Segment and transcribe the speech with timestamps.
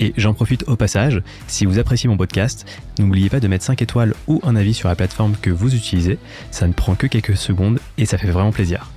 [0.00, 2.66] Et j'en profite au passage, si vous appréciez mon podcast,
[2.98, 6.18] n'oubliez pas de mettre 5 étoiles ou un avis sur la plateforme que vous utilisez,
[6.50, 8.90] ça ne prend que quelques secondes et ça fait vraiment plaisir.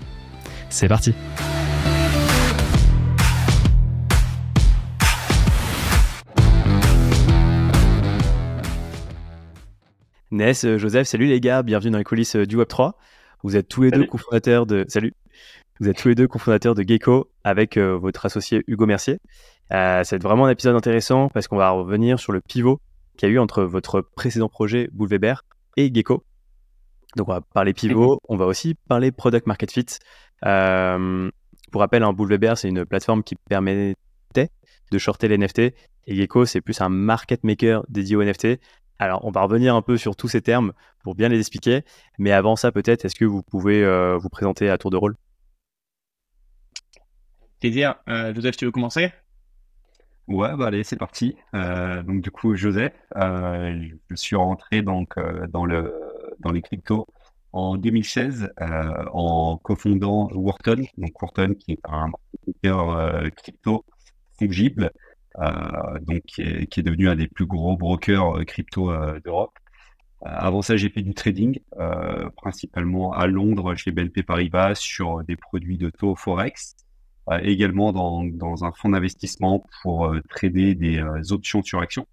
[0.70, 1.14] C'est parti
[10.30, 12.94] Ness, euh, Joseph, salut les gars, bienvenue dans les coulisses euh, du Web3.
[13.44, 14.84] Vous êtes tous les deux cofondateurs de...
[14.90, 15.14] Salut
[15.80, 19.20] Vous êtes tous les deux cofondateurs de Gecko avec euh, votre associé Hugo Mercier.
[19.74, 22.80] Euh, c'est vraiment un épisode intéressant parce qu'on va revenir sur le pivot
[23.18, 25.10] qu'il y a eu entre votre précédent projet Boule
[25.76, 26.24] et Gecko.
[27.16, 29.86] Donc on va parler pivot, on va aussi parler product market fit.
[30.46, 31.30] Euh,
[31.72, 33.96] pour rappel, un hein, c'est une plateforme qui permettait
[34.92, 38.60] de shorter les NFT et Gecko c'est plus un market maker dédié aux NFT.
[39.00, 41.84] Alors on va revenir un peu sur tous ces termes pour bien les expliquer,
[42.18, 45.16] mais avant ça peut-être, est-ce que vous pouvez euh, vous présenter à tour de rôle?
[47.60, 47.96] Plaisir.
[48.08, 49.12] Euh, Joseph, tu veux commencer?
[50.28, 51.38] Ouais, bah allez, c'est parti.
[51.54, 55.94] Euh, donc du coup, Joseph, euh, je suis rentré donc euh, dans le
[56.40, 57.08] dans les cryptos
[57.54, 58.52] en 2016
[59.14, 62.10] en cofondant Wharton, donc Wharton qui est un
[62.46, 63.86] broker crypto
[64.38, 64.92] fongible,
[66.02, 68.92] donc qui est, devenu un des plus gros brokers crypto
[69.24, 69.58] d'Europe.
[70.22, 71.60] avant ça, j'ai fait du trading,
[72.36, 76.76] principalement à Londres chez BNP Paribas sur des produits de taux forex.
[77.30, 82.08] Euh, également dans, dans, un fonds d'investissement pour euh, trader des euh, options sur actions.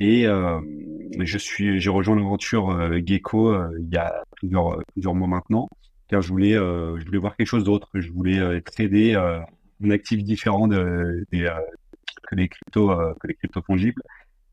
[0.00, 0.24] et
[1.18, 2.66] je suis, j'ai rejoint l'aventure
[3.06, 5.68] Gecko il y a plusieurs, plusieurs mois maintenant,
[6.08, 7.88] car je voulais, je voulais voir quelque chose d'autre.
[7.94, 11.48] Je voulais trader un actif différent de, des,
[12.28, 12.88] que les cryptos,
[13.20, 14.02] que les cryptos fongibles.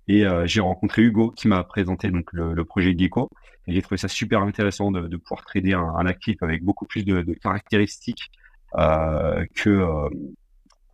[0.08, 3.30] Et j'ai rencontré Hugo qui m'a présenté donc le, projet Gecko.
[3.68, 6.86] Et j'ai trouvé ça super intéressant de, de pouvoir trader un, un, actif avec beaucoup
[6.86, 10.10] plus de, de caractéristiques euh, que euh,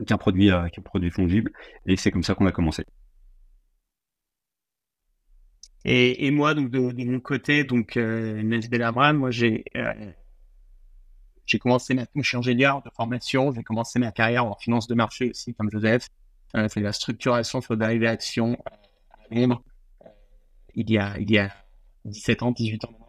[0.05, 1.51] qu'un produit, euh, qu'un produit fongible.
[1.85, 2.85] Et c'est comme ça qu'on a commencé.
[5.85, 8.41] Et, et, moi, donc de, mon côté, donc euh,
[9.13, 9.63] moi j'ai
[11.59, 15.29] commencé ma, je suis ingénieur de formation, j'ai commencé ma carrière en finance de marché
[15.29, 16.09] aussi, comme Joseph.
[16.55, 18.79] Euh, fait la structuration sur dérivés actions à
[20.77, 21.51] il y a il y a
[22.05, 23.04] 17 ans, 18 ans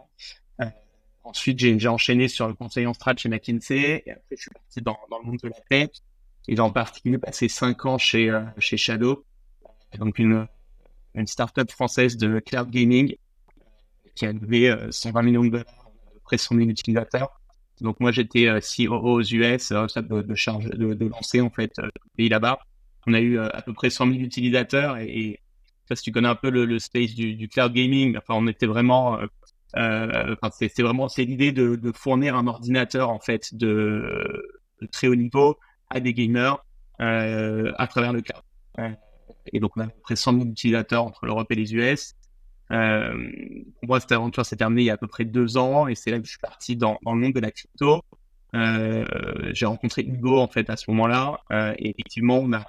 [1.27, 4.05] Ensuite, j'ai enchaîné sur le conseil en strat chez McKinsey.
[4.07, 5.91] Et après, je suis parti dans, le monde de la tech.
[6.47, 9.25] Et en particulier passé cinq ans chez, euh, chez Shadow,
[9.99, 10.47] donc une,
[11.17, 13.17] une startup française de cloud gaming
[14.15, 15.91] qui a levé 120 euh, millions de dollars,
[16.23, 17.41] près de 100 000 utilisateurs.
[17.81, 22.29] Donc moi, j'étais euh, aux US, de, de charge de, lancer en fait le pays
[22.29, 22.61] là-bas.
[23.09, 25.41] On a eu à peu près 100 000 utilisateurs et, et
[25.93, 29.19] si tu connais un peu le, space du, du, cloud gaming, enfin, on était vraiment
[29.77, 34.49] euh, c'est vraiment c'est l'idée de, fournir un ordinateur en fait de,
[34.93, 35.59] très haut niveau
[35.91, 36.65] à des gamers
[37.01, 38.43] euh, à travers le cloud.
[39.53, 42.15] Et donc on a à peu près 100 000 utilisateurs entre l'Europe et les US.
[42.73, 43.31] Euh,
[43.81, 45.95] pour moi, cette aventure s'est terminée il y a à peu près deux ans et
[45.95, 48.03] c'est là que je suis parti dans, le monde de la crypto.
[48.53, 51.41] J'ai rencontré Hugo en fait à ce moment-là
[51.79, 52.65] et effectivement on a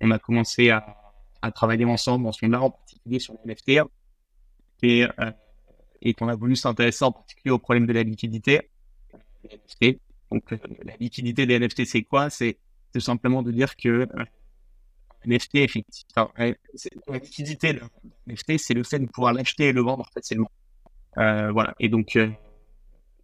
[0.00, 0.96] on a commencé à,
[1.54, 3.88] travailler ensemble dans ce monde-là, en particulier sur les NFT.
[6.02, 8.70] Et qu'on a voulu s'intéresser en particulier au problème de la liquidité.
[10.30, 12.30] Donc, euh, la liquidité des NFT, c'est quoi?
[12.30, 12.58] C'est
[12.92, 14.06] tout simplement de dire que euh,
[15.26, 16.54] NFT, effectivement, la
[17.18, 17.80] liquidité de
[18.26, 20.50] NFT, c'est le fait de pouvoir l'acheter et le vendre facilement.
[21.18, 21.74] Euh, voilà.
[21.80, 22.30] Et donc, euh,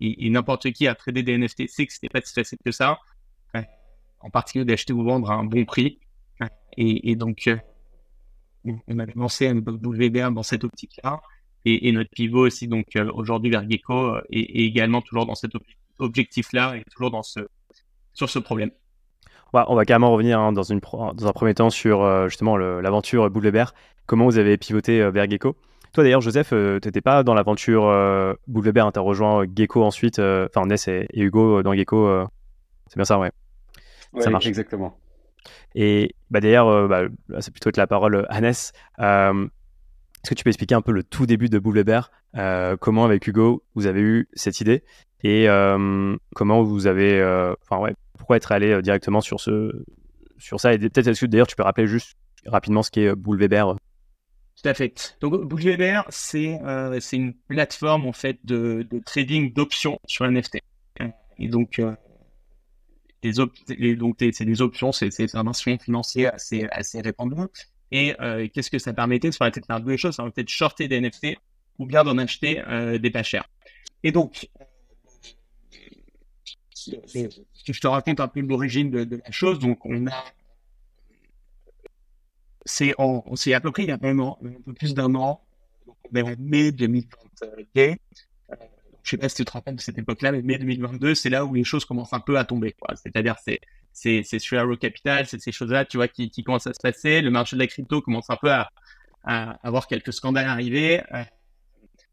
[0.01, 2.99] n'importe qui a tradé des NFT sait que c'était pas si facile que ça.
[4.21, 6.01] en particulier d'acheter ou vendre à un bon prix.
[6.77, 7.49] Et, et donc,
[8.65, 11.21] on a lancé un WBA dans cette optique-là
[11.67, 15.53] et, notre pivot aussi, donc euh, aujourd'hui vers Gecko, euh, est, également toujours dans cet
[15.99, 17.41] objectif-là et toujours dans ce,
[18.13, 18.71] sur ce problème.
[19.53, 23.29] on va carrément revenir hein, dans, une, dans un premier temps sur euh, justement l'aventure
[23.31, 23.75] Boulevard.
[24.07, 25.57] Comment vous avez pivoté vers Gecko?
[25.93, 26.55] Toi d'ailleurs, Joseph, tu
[26.85, 27.83] n'étais pas dans l'aventure
[28.47, 32.27] Boulevard, hein, tu as rejoint Gecko ensuite, enfin Ness et, Hugo dans Gecko.
[32.87, 33.33] c'est bien ça, ouais.
[34.19, 34.47] ça marche.
[34.47, 34.99] Exactement.
[35.75, 37.09] Et bah, d'ailleurs, bah,
[37.41, 38.73] c'est plutôt que la parole à Ness.
[40.27, 43.25] Est-ce que tu peux expliquer un peu le tout début de Boulevard euh, Comment, avec
[43.29, 44.83] Hugo, vous avez eu cette idée
[45.23, 47.21] Et euh, comment vous avez.
[47.21, 49.85] Euh, enfin, ouais, pourquoi être allé directement sur, ce,
[50.37, 53.77] sur ça Et peut-être, est-ce que d'ailleurs, tu peux rappeler juste rapidement ce qu'est Boulevard
[54.61, 55.17] tout à fait.
[55.21, 56.59] Donc Boulevard, c'est
[57.13, 60.59] une plateforme en fait de, trading d'options sur NFT.
[61.39, 61.81] et donc
[63.23, 67.37] c'est des options, c'est un instrument financier assez, assez répandu.
[67.93, 68.15] Et
[68.53, 70.17] qu'est-ce que ça permettait Ça permettait de faire deux choses.
[70.17, 71.37] Ça de shorter des NFT
[71.79, 72.63] ou bien d'en acheter
[73.01, 73.49] des pas chers.
[74.03, 74.49] Et donc,
[76.87, 79.59] je te raconte un peu l'origine de, la chose.
[79.59, 80.25] Donc, on a.
[82.65, 85.45] C'est à peu près il y a un an, un peu plus d'un an.
[85.87, 87.95] Donc, on est en mai 2022.
[89.03, 91.45] Je sais pas si tu te rappelles de cette époque-là, mais mai 2022, c'est là
[91.45, 92.75] où les choses commencent un peu à tomber.
[92.97, 93.61] C'est-à-dire, c'est
[93.97, 97.23] c'est sur Arrow Capital, c'est ces choses-là, tu vois, qui, qui, commencent à se passer.
[97.23, 98.69] Le marché de la crypto commence un peu à,
[99.25, 101.03] avoir quelques scandales arriver.
[101.13, 101.25] Euh,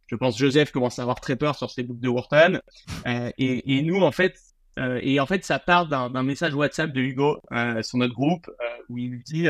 [0.08, 2.62] je pense Joseph commence à avoir très peur sur ses boucles de Wharton.
[3.08, 4.38] Euh, et, et, nous, en fait,
[4.80, 8.50] euh, et en fait, ça part d'un message WhatsApp de Hugo euh, sur notre groupe
[8.90, 9.48] où il dit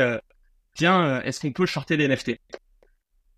[0.74, 2.40] Tiens, est-ce qu'on peut shorter des NFT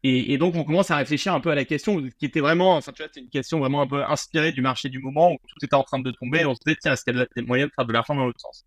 [0.09, 2.93] et, donc, on commence à réfléchir un peu à la question qui était vraiment, enfin,
[2.93, 5.65] tu vois, c'est une question vraiment un peu inspirée du marché du moment où tout
[5.65, 6.45] était en train de tomber.
[6.45, 8.25] on se disait, tiens, est-ce qu'il y a des moyens de faire de l'argent dans
[8.25, 8.65] l'autre sens?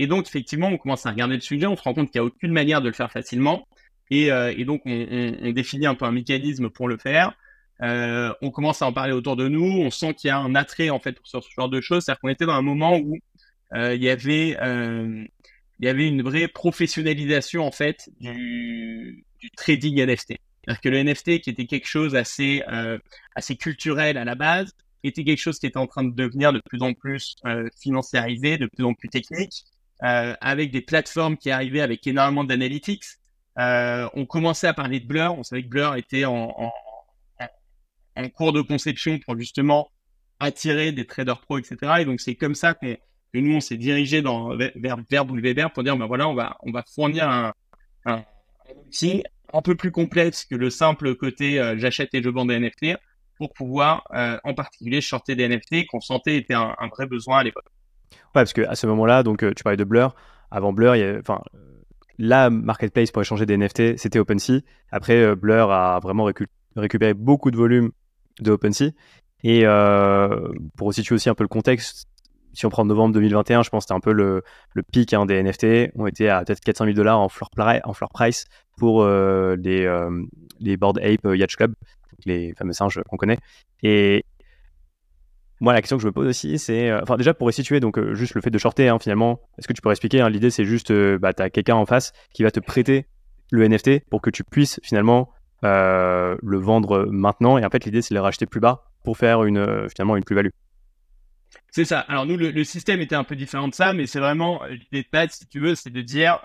[0.00, 2.26] Et donc, effectivement, on commence à regarder le sujet, on se rend compte qu'il n'y
[2.26, 3.68] a aucune manière de le faire facilement.
[4.10, 7.32] Et, et donc, on, définit un peu un mécanisme pour le faire.
[7.82, 10.54] Euh, on commence à en parler autour de nous, on sent qu'il y a un
[10.54, 13.16] attrait en fait ce genre de choses, c'est-à-dire qu'on était dans un moment où
[13.74, 15.24] euh, il y avait euh,
[15.78, 20.34] il y avait une vraie professionnalisation en fait du, du trading NFT.
[20.64, 22.62] C'est-à-dire que le NFT qui était quelque chose assez
[23.34, 26.60] assez culturel à la base était quelque chose qui était en train de devenir de
[26.60, 27.36] plus en plus
[27.80, 29.64] financiarisé, de plus en plus technique,
[30.00, 33.04] avec des plateformes qui arrivaient avec énormément d'analytics.
[33.56, 36.72] on commençait à parler de Blur, on savait que Blur était en, en
[38.16, 39.90] en cours de conception pour justement
[40.38, 41.76] attirer des traders pro, etc.
[42.00, 42.96] Et donc, c'est comme ça que,
[43.34, 46.82] nous, on s'est dirigé dans, vers, vers pour dire, ben voilà, on va, on va
[46.94, 47.52] fournir un,
[48.06, 48.24] un,
[48.86, 49.22] outil
[49.52, 52.96] un peu plus complexe que le simple côté euh, j'achète et je vends des NFT
[53.36, 57.44] pour pouvoir, euh, en particulier, shorter des NFT qu'on sentait était un, vrai besoin à
[57.44, 57.66] l'époque.
[58.12, 60.14] Ouais, parce qu'à ce moment-là, donc euh, tu parlais de Blur.
[60.50, 61.22] Avant Blur, il
[62.18, 64.60] la marketplace pour échanger des NFT, c'était OpenSea.
[64.92, 66.28] Après, Blur a vraiment
[66.76, 67.92] récupéré beaucoup de volume
[68.40, 68.92] de OpenSea.
[69.42, 72.06] Et euh, pour situer aussi un peu le contexte,
[72.52, 74.42] si on prend novembre 2021, je pense que c'était un peu le,
[74.92, 75.92] pic hein, des NFT.
[75.94, 77.50] On était à peut-être 400 000 dollars en floor,
[78.12, 78.46] price
[78.76, 80.10] pour euh, les, euh,
[80.78, 81.74] Board Ape Yacht Club,
[82.26, 83.38] les fameux singes qu'on connaît.
[85.60, 88.34] Moi, la question que je me pose aussi, c'est, enfin déjà pour resituer, donc juste
[88.34, 90.92] le fait de shorter, hein, finalement, est-ce que tu pourrais expliquer hein, L'idée, c'est juste,
[91.18, 93.06] bah, tu as quelqu'un en face qui va te prêter
[93.50, 95.30] le NFT pour que tu puisses finalement
[95.64, 97.58] euh, le vendre maintenant.
[97.58, 100.16] Et en fait, l'idée, c'est de le racheter plus bas pour faire une, euh, finalement
[100.16, 100.50] une plus-value.
[101.70, 102.00] C'est ça.
[102.00, 105.02] Alors nous, le, système était un peu différent de ça, mais c'est vraiment euh, l'idée
[105.02, 106.40] de base, si tu veux, c'est de dire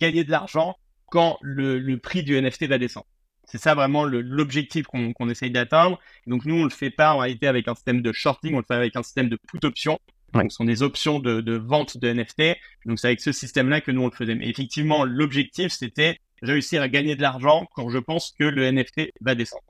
[0.00, 0.76] gagner de l'argent
[1.10, 3.06] quand le, prix du NFT va descendre.
[3.46, 5.98] C'est ça vraiment l'objectif qu'on essaye d'atteindre.
[6.26, 8.64] Donc nous, on le fait pas en réalité avec un système de shorting, on le
[8.66, 9.98] fait avec un système de put option.
[10.32, 12.56] Donc, ce sont des options de, de vente de NFT.
[12.86, 14.34] Donc, c'est avec ce système-là que nous, on le faisait.
[14.34, 19.12] Mais effectivement, l'objectif, c'était réussir à gagner de l'argent quand je pense que le NFT
[19.20, 19.62] va descendre.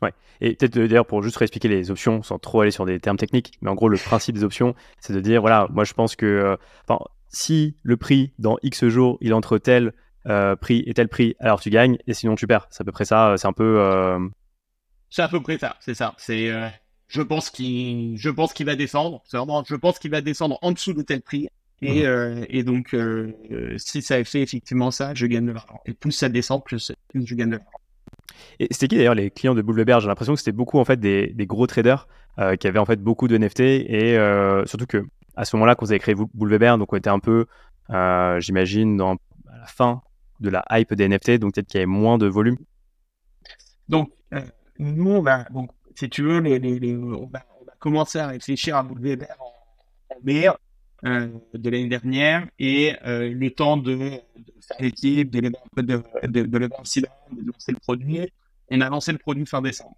[0.00, 0.12] Ouais.
[0.40, 3.16] Et peut-être euh, d'ailleurs pour juste réexpliquer les options sans trop aller sur des termes
[3.16, 6.14] techniques, mais en gros le principe des options, c'est de dire voilà, moi je pense
[6.14, 6.96] que euh,
[7.30, 9.92] si le prix dans X jours il est entre tel
[10.26, 12.66] euh, prix et tel prix, alors tu gagnes et sinon tu perds.
[12.70, 13.34] C'est à peu près ça.
[13.36, 14.18] C'est un peu.
[15.10, 15.76] C'est à peu près ça.
[15.80, 16.14] C'est ça.
[16.18, 16.52] C'est.
[17.08, 19.22] Je pense qu'il, je pense qu'il va descendre.
[19.24, 21.48] C'est vraiment, je pense qu'il va descendre en dessous de tel prix.
[21.80, 22.06] Et, mhm.
[22.06, 23.32] euh, et donc, euh,
[23.76, 25.80] si ça fait effectivement ça, je gagne de l'argent.
[25.86, 27.70] Et plus ça descend, plus, je gagne de l'argent.
[28.60, 30.98] Et c'était qui d'ailleurs les clients de Boulevard J'ai l'impression que c'était beaucoup en fait
[30.98, 32.08] des, des gros traders
[32.38, 35.04] euh, qui avaient en fait beaucoup de NFT et euh, surtout que
[35.36, 37.46] à ce moment-là, quand vous avez créé Boulevard, donc on était un peu,
[37.90, 39.14] euh, j'imagine, dans
[39.52, 40.02] à la fin
[40.40, 42.56] de la hype des NFT, donc peut-être qu'il y avait moins de volume.
[43.88, 44.10] Donc
[44.78, 47.44] nous, on a, donc, si tu veux, on, va,
[47.78, 50.48] commencer à réfléchir à Boulevard en, en mai
[51.04, 54.20] euh, de l'année dernière et euh, le temps de, de
[54.60, 57.02] faire l'équipe, de, de, de, de lancer,
[57.40, 58.32] le produit.
[58.70, 59.96] On a lancé le produit fin décembre.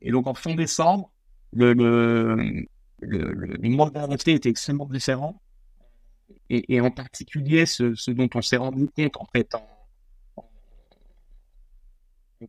[0.00, 1.10] Et donc en fin décembre,
[1.52, 2.66] le, le,
[3.00, 5.40] le, le NFT était extrêmement différent.
[6.48, 9.66] Et, et en particulier, ce, ce, dont on s'est rendu compte en fait en,
[10.36, 10.48] en,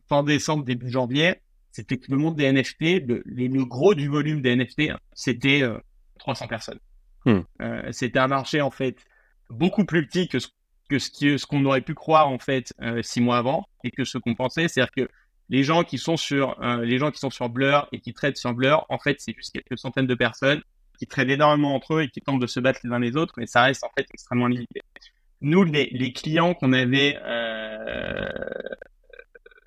[0.08, 4.42] fin décembre, début janvier, c'était que le monde des NFT, le, le gros du volume
[4.42, 5.78] des NFT, c'était euh,
[6.18, 6.80] 300 personnes.
[7.24, 7.40] Hmm.
[7.60, 8.96] Euh, c'était un marché en fait
[9.48, 10.48] beaucoup plus petit que ce
[10.88, 14.18] que ce qu'on aurait pu croire en fait euh, six mois avant et que ce
[14.18, 15.08] qu'on pensait, c'est-à-dire que
[15.48, 18.36] les gens qui sont sur euh, les gens qui sont sur Blur et qui traitent
[18.36, 20.62] sur Blur, en fait, c'est juste quelques centaines de personnes
[20.98, 23.34] qui traitent énormément entre eux et qui tentent de se battre les uns les autres,
[23.36, 24.80] mais ça reste en fait extrêmement limité.
[25.40, 27.18] Nous, les, clients qu'on avait,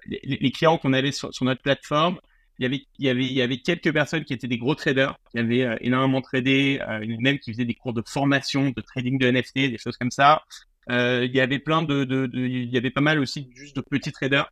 [0.06, 2.18] les, les, clients qu'on avait sur, notre plateforme,
[2.60, 6.80] il y avait, quelques personnes qui étaient des gros traders, qui avaient énormément tradé,
[7.20, 10.44] même qui faisaient des cours de formation, de trading de NFT, des choses comme ça.
[10.90, 14.50] il y avait plein de, il y avait pas mal aussi juste de petits traders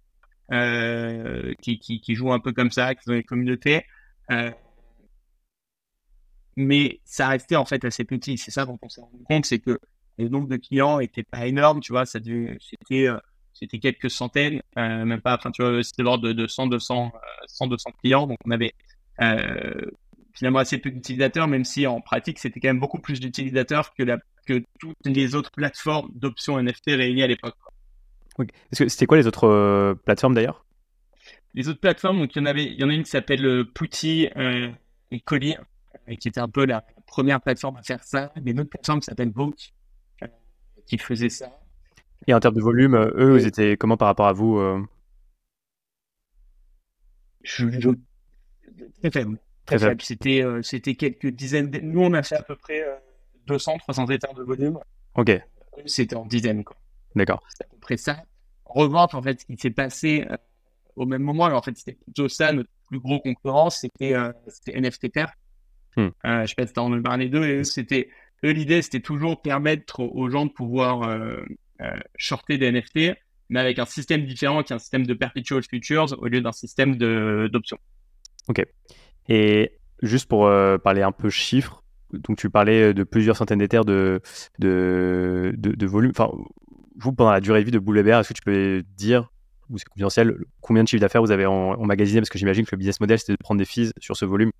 [1.61, 3.85] qui, jouent un peu comme ça, qui ont des communautés.
[6.55, 8.37] Mais ça restait en fait assez petit.
[8.37, 9.79] C'est ça dont on s'est rendu compte, c'est que
[10.17, 12.19] le nombre de clients était pas énorme, tu vois, ça
[12.59, 13.09] c'était
[13.53, 17.11] c'était quelques centaines, euh, même pas, enfin, tu vois, c'était l'ordre de, 100, 200,
[17.47, 18.27] 100, 200 clients.
[18.27, 18.73] Donc, on avait
[19.21, 19.85] euh,
[20.33, 24.03] finalement assez peu d'utilisateurs, même si en pratique, c'était quand même beaucoup plus d'utilisateurs que,
[24.45, 27.55] que toutes les autres plateformes d'options NFT réunies à l'époque.
[28.71, 30.65] C'était quoi les autres euh, plateformes d'ailleurs?
[31.53, 33.65] Les autres plateformes, donc il y en avait, il y en a une qui s'appelle
[33.75, 34.27] Putty
[35.11, 35.57] et Collier,
[36.19, 38.31] qui était un peu la première plateforme à faire ça.
[38.41, 39.73] Mais une autre plateforme qui s'appelle Vote,
[40.85, 41.59] qui faisait ça.
[42.27, 44.81] Et en termes de volume, euh, eux, ils étaient comment par rapport à vous euh
[47.45, 49.37] Très faible.
[49.65, 50.01] Très, faible.
[50.01, 51.69] C'était, euh, c'était quelques dizaines.
[51.81, 52.81] Nous, on a fait à peu près
[53.47, 54.79] 200, 300 hectares de volume.
[55.15, 55.31] Ok.
[55.85, 56.77] C'était en dizaines, quoi.
[57.15, 57.43] D'accord.
[57.49, 58.23] C'était à peu près ça.
[58.65, 60.25] En revanche, en fait, ce qui s'est passé
[60.95, 64.15] au même moment, alors en fait, c'était plutôt ça, notre plus gros concurrent, c'était,
[64.47, 65.11] c'était NFT
[65.95, 66.09] Hmm.
[66.23, 68.09] je sais pas si tu en as parlé d'eux, et c'était,
[68.43, 71.03] eux, l'idée, c'était toujours permettre aux gens de pouvoir
[71.83, 73.17] euh, shorter des NFT,
[73.49, 76.51] mais avec un système différent qui est un système de perpetual futures au lieu d'un
[76.51, 77.77] système d'options.
[78.47, 78.65] Ok.
[79.29, 79.71] Et
[80.01, 81.83] juste pour euh, parler un peu chiffres,
[82.13, 84.21] donc tu parlais de plusieurs centaines d'éthers de,
[84.59, 86.11] de, de, volume.
[86.11, 86.29] Enfin,
[86.95, 89.29] vous, pendant la durée de vie de Bull est-ce que tu peux dire,
[89.69, 92.77] ou c'est confidentiel, combien de chiffres d'affaires vous avez emmagasiné Parce que j'imagine que le
[92.77, 94.51] business model, c'était de prendre des fees sur ce volume.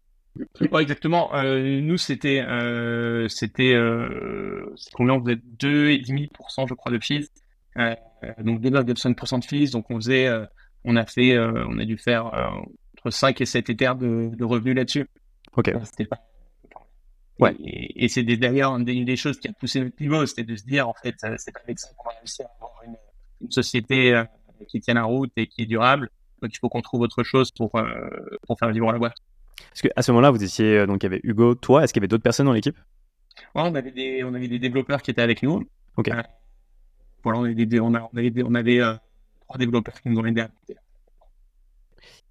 [0.81, 1.33] Exactement.
[1.35, 5.39] Euh, nous, c'était, euh, c'était, euh, combien on faisait?
[5.59, 7.29] 2,5% je crois de fees.
[7.77, 7.95] Euh,
[8.39, 9.71] donc déjà 2% de fees.
[9.71, 10.45] Donc on faisait, euh,
[10.83, 12.25] on a fait, euh, on a dû faire
[12.97, 15.07] entre 5 et 7 éthers de, de revenus là-dessus.
[15.55, 15.71] Ok.
[15.83, 16.19] C'était pas.
[17.39, 17.55] Ouais.
[17.59, 20.63] Et, et c'est d'ailleurs une des, choses qui a poussé notre niveau, c'était de se
[20.63, 22.95] dire en fait, c'est pas avec ça qu'on va réussir à avoir une,
[23.41, 24.23] une société
[24.67, 26.09] qui tienne la route et qui est durable.
[26.41, 27.71] Donc il faut qu'on trouve autre chose pour
[28.47, 29.17] pour faire vivre la boîte.
[29.69, 32.01] Parce qu'à ce moment-là, vous étiez, euh, donc il y avait Hugo, toi, est-ce qu'il
[32.01, 32.77] y avait d'autres personnes dans l'équipe?
[33.55, 35.63] Ouais, on avait, des, on avait des développeurs qui étaient avec nous.
[35.97, 36.09] Ok.
[36.09, 36.21] Euh,
[37.23, 38.93] voilà, on avait, on, avait, on avait euh,
[39.41, 40.49] trois développeurs qui nous ont aidés à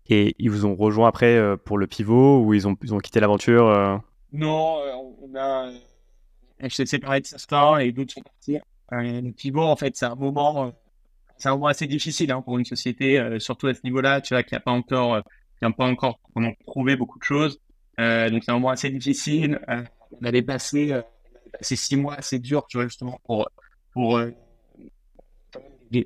[0.09, 3.19] Et ils vous ont rejoint après pour le pivot ou ils ont, ils ont quitté
[3.21, 4.79] l'aventure Non,
[5.23, 5.73] on a.
[6.61, 8.59] Je séparé de certains et d'autres sont partis.
[8.91, 10.73] le pivot, en fait, c'est un moment.
[11.39, 14.43] c'est un moment assez difficile hein, pour une société, surtout à ce niveau-là, tu vois,
[14.43, 15.23] qui n'a pas encore
[15.71, 17.61] pas encore on a trouvé beaucoup de choses.
[18.01, 19.61] Euh, donc c'est un moment assez difficile.
[19.69, 19.83] Euh,
[20.21, 21.03] on avait passé, euh,
[21.53, 23.49] passé six mois assez durs, tu justement, pour,
[23.93, 24.21] pour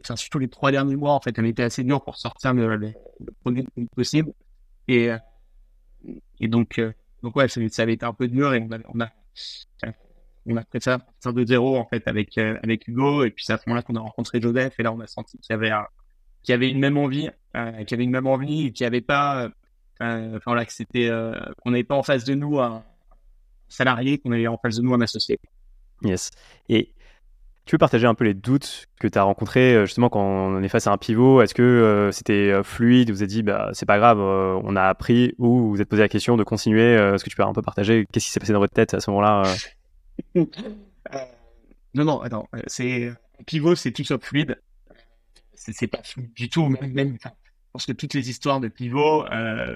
[0.02, 2.76] enfin, surtout les trois derniers mois, en fait, on était assez dur pour sortir le,
[2.76, 2.92] le,
[3.40, 4.32] produit le plus possible.
[4.88, 5.10] Et,
[6.40, 6.80] et donc,
[7.22, 9.10] donc ouais, ça, avait été un peu dur et on a, on a,
[10.46, 13.24] on a fait ça partir de zéro, en fait, avec, avec Hugo.
[13.24, 15.38] Et puis c'est à ce moment-là qu'on a rencontré Joseph et là, on a senti
[15.38, 15.86] qu'il y avait un,
[16.46, 19.42] qui avait une même envie, euh, qui avait une même envie, et qui avait pas,
[19.42, 19.48] euh,
[20.02, 21.10] euh, enfin là, que c'était,
[21.62, 22.84] qu'on n'avait pas en face de nous un
[23.68, 25.38] salarié, qu'on avait en face de nous un associé.
[26.02, 26.30] Yes.
[26.68, 26.92] Et
[27.64, 30.68] tu veux partager un peu les doutes que tu as rencontrés justement quand on est
[30.68, 31.42] face à un pivot?
[31.42, 33.10] Est-ce que c'était fluide?
[33.10, 36.02] Vous avez dit, bah, c'est pas grave, on a appris Ou vous vous êtes posé
[36.02, 38.06] la question de continuer Est-ce que tu peux un peu partager?
[38.12, 39.42] Qu'est-ce qui s'est passé dans votre tête à ce moment-là
[41.94, 42.48] Non, non, attends.
[42.68, 43.12] C'est
[43.46, 44.56] pivot, c'est tout sauf fluide
[45.56, 46.02] c'est pas
[46.34, 46.68] du tout.
[46.68, 47.28] Même, même je
[47.72, 49.74] pense que toutes les histoires de pivot, euh,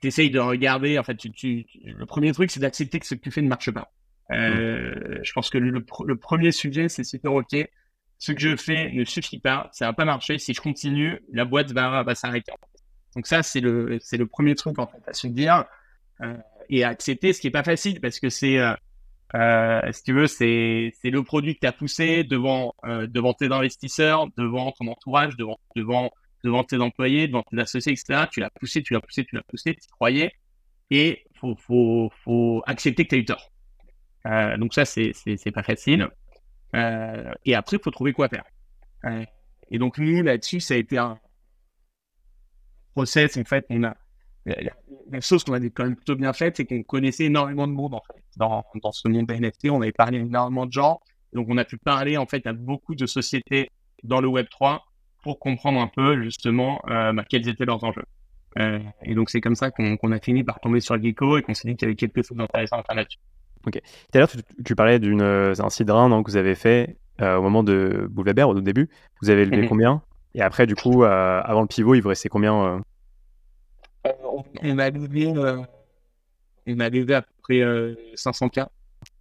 [0.00, 0.98] tu essayes de regarder.
[0.98, 3.70] En fait, tu, le premier truc, c'est d'accepter que ce que tu fais ne marche
[3.70, 3.92] pas.
[4.32, 7.56] Euh, Je pense que le, le premier sujet, c'est super OK.
[8.18, 10.38] Ce que je fais ne suffit pas, ça va pas marcher.
[10.38, 12.52] Si je continue, la boîte va, va s'arrêter.
[13.14, 15.64] Donc ça, c'est le, c'est le premier truc en fait à se dire
[16.20, 16.36] euh,
[16.68, 18.58] et à accepter, ce qui est pas facile parce que c'est
[19.34, 23.52] euh, si tu veux, c'est le produit que tu as poussé devant euh, devant tes
[23.52, 26.10] investisseurs, devant ton entourage, devant devant
[26.44, 28.26] devant tes employés, devant tes associés, etc.
[28.32, 30.32] Tu l'as poussé, tu l'as poussé, tu l'as poussé, tu croyais,
[30.90, 33.52] et faut faut faut accepter que tu as eu tort.
[34.26, 35.12] Euh, donc ça c'est
[35.52, 36.08] pas facile.
[36.74, 38.44] Euh, et après, il faut trouver quoi faire.
[39.04, 39.24] Euh,
[39.70, 41.18] et donc nous là-dessus, ça a été un
[42.94, 43.36] process.
[43.36, 43.96] En fait, on a
[44.46, 47.94] la chose qu'on a quand même plutôt bien faite, c'est qu'on connaissait énormément de monde
[47.94, 48.22] en fait.
[48.36, 51.00] Dans, dans ce monde NFT, on avait parlé énormément de gens.
[51.32, 53.70] Donc on a pu parler en fait à beaucoup de sociétés
[54.02, 54.84] dans le Web 3
[55.22, 58.04] pour comprendre un peu justement euh, bah, quels étaient leurs enjeux.
[58.58, 61.54] Euh, et donc c'est comme ça qu'on a fini par tomber sur Gecko et qu'on
[61.54, 63.18] s'est dit qu'il y avait quelque chose d'intéressant à faire là-dessus.
[63.66, 63.74] Ok.
[63.74, 63.80] Tout
[64.14, 64.30] à l'heure,
[64.64, 68.48] tu, parlais d'un euh, seed round que vous avez fait euh, au moment de Boulevard
[68.48, 68.88] au début.
[69.20, 69.68] Vous avez levé mhm.
[69.68, 70.02] combien?
[70.34, 72.82] Et après, du coup, avant le pivot, il vous restait combien
[74.04, 75.26] on, a levé,
[76.66, 77.60] on a levé à peu près
[78.14, 78.66] 500K.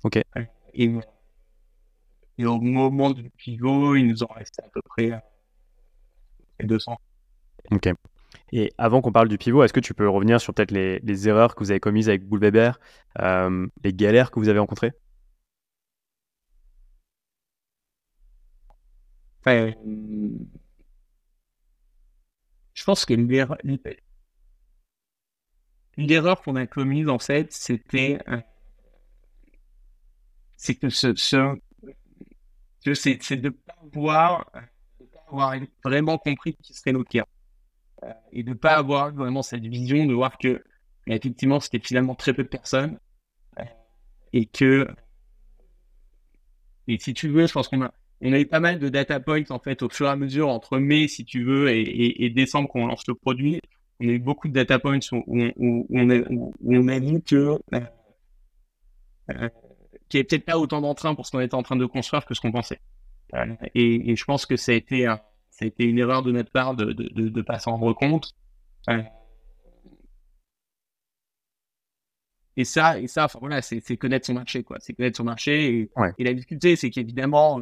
[0.04, 0.18] Ok.
[0.74, 0.94] Et,
[2.38, 5.22] et, au moment du pivot, il nous en restait à peu près
[6.64, 6.98] 200.
[7.72, 7.90] Ok.
[8.52, 11.28] Et avant qu'on parle du pivot, est-ce que tu peux revenir sur peut-être les, les,
[11.28, 12.44] erreurs que vous avez commises avec Bull
[13.20, 14.94] euh, les galères que vous avez rencontrées?
[22.74, 23.14] Je pense que
[25.98, 28.40] l'erreur qu'on a commise, en fait, c'était euh,
[30.56, 31.58] c'est que ce, ce
[32.94, 34.52] c'est de ne pas avoir,
[35.28, 37.04] avoir vraiment compris qui serait nos.
[38.04, 40.64] Euh, et de ne pas avoir vraiment cette vision de voir que
[41.08, 43.00] effectivement c'était finalement très peu de personnes
[43.60, 43.64] euh,
[44.34, 44.88] et que
[46.88, 49.58] et si tu veux je pense qu'on a eu pas mal de data points en
[49.58, 52.86] fait au fur et à mesure entre mai si tu veux et, décembre quand on
[52.86, 53.62] lance le produit
[54.00, 57.36] on a eu beaucoup de data points où, on, a, où on a vu que
[57.36, 57.80] euh,
[59.32, 59.50] euh,
[60.10, 62.26] qu'il n'y avait peut-être pas autant d'entrain pour ce qu'on était en train de construire
[62.26, 62.80] que ce qu'on pensait
[63.76, 65.06] et, et, je pense que ça a été
[65.50, 67.94] ça a été une erreur de notre part de ne de, de, pas s'en rendre
[67.94, 68.36] compte.
[72.56, 74.78] Et ça, et ça, enfin voilà, c'est connaître son marché, quoi.
[74.80, 75.82] C'est connaître son marché.
[75.82, 77.62] Et, et la difficulté, c'est qu'évidemment,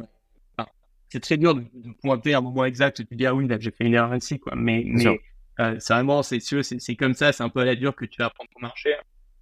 [1.08, 1.64] c'est très dur de,
[2.00, 4.54] pointer un moment exact et de dire ah oui, j'ai fait une erreur ainsi, quoi.
[4.56, 5.18] Mais, mais
[5.60, 8.18] euh, c'est vraiment, c'est c'est comme ça, c'est un peu à la dure que tu
[8.18, 8.94] vas apprendre ton marché.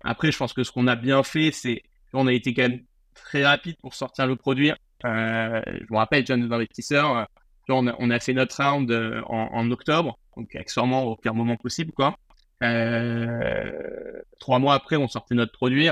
[0.05, 2.81] Après, je pense que ce qu'on a bien fait, c'est qu'on a été quand même
[3.15, 4.73] très rapide pour sortir le produit.
[5.05, 7.27] Euh, je me rappelle, jeunes investisseurs,
[7.69, 11.35] on a, on a, fait notre round euh, en, en, octobre, donc accessoirement au pire
[11.35, 12.17] moment possible, quoi.
[12.63, 15.89] Euh, trois mois après, on sortait notre produit.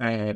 [0.00, 0.32] Euh,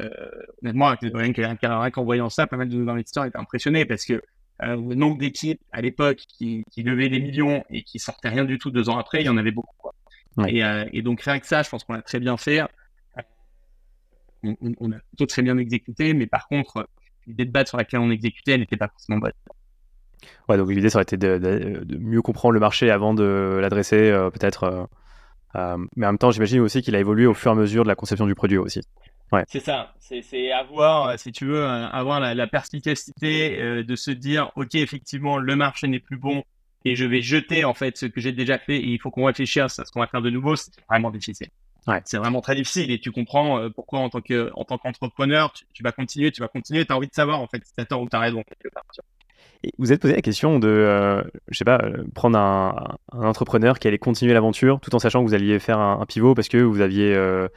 [0.62, 4.22] honnêtement, rien qu'en voyant ça, pas mal de nos investisseurs étaient impressionnés parce que
[4.62, 8.44] euh, le nombre d'équipes à l'époque qui, qui levaient des millions et qui sortaient rien
[8.44, 9.74] du tout deux ans après, il y en avait beaucoup.
[9.78, 9.94] Quoi.
[10.48, 12.62] Et, euh, et, donc rien que ça, je pense qu'on a très bien fait.
[14.42, 16.88] On, on, a plutôt très bien exécuté, mais par contre,
[17.26, 19.32] l'idée de base sur laquelle on exécutait, elle n'était pas forcément bonne.
[20.48, 24.30] Ouais, donc l'idée, ça aurait été de, mieux comprendre le marché avant de l'adresser, euh,
[24.30, 24.64] peut-être.
[24.64, 24.84] Euh,
[25.56, 27.82] euh, mais en même temps, j'imagine aussi qu'il a évolué au fur et à mesure
[27.82, 28.80] de la conception du produit aussi.
[29.32, 29.44] Ouais.
[29.48, 35.38] C'est ça, c'est avoir, si tu veux, avoir la, perspicacité de se dire, ok, effectivement,
[35.38, 36.42] le marché n'est plus bon
[36.84, 39.26] et je vais jeter en fait ce que j'ai déjà fait et il faut qu'on
[39.26, 40.56] réfléchisse à ce qu'on va faire de nouveau.
[40.56, 41.48] C'est vraiment difficile.
[41.86, 42.00] Ouais.
[42.04, 45.82] C'est vraiment très difficile et tu comprends pourquoi en tant que en tant qu'entrepreneur, tu,
[45.82, 46.84] vas continuer, tu vas continuer.
[46.84, 48.42] Tu as envie de savoir en fait si tu as tort ou tu as raison
[48.42, 48.84] quelque part.
[49.62, 53.78] Et vous êtes posé la question de, euh, je sais pas, euh, prendre un, entrepreneur
[53.78, 56.56] qui allait continuer l'aventure tout en sachant que vous alliez faire un, pivot parce que
[56.56, 57.48] vous aviez, euh,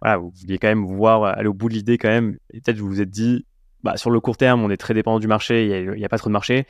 [0.00, 2.38] voilà, vous vouliez quand même voir aller au bout de l'idée quand même.
[2.52, 3.44] Et peut-être vous vous êtes dit,
[3.82, 6.18] bah, sur le court terme, on est très dépendant du marché, il n'y a, pas
[6.18, 6.66] trop de marché,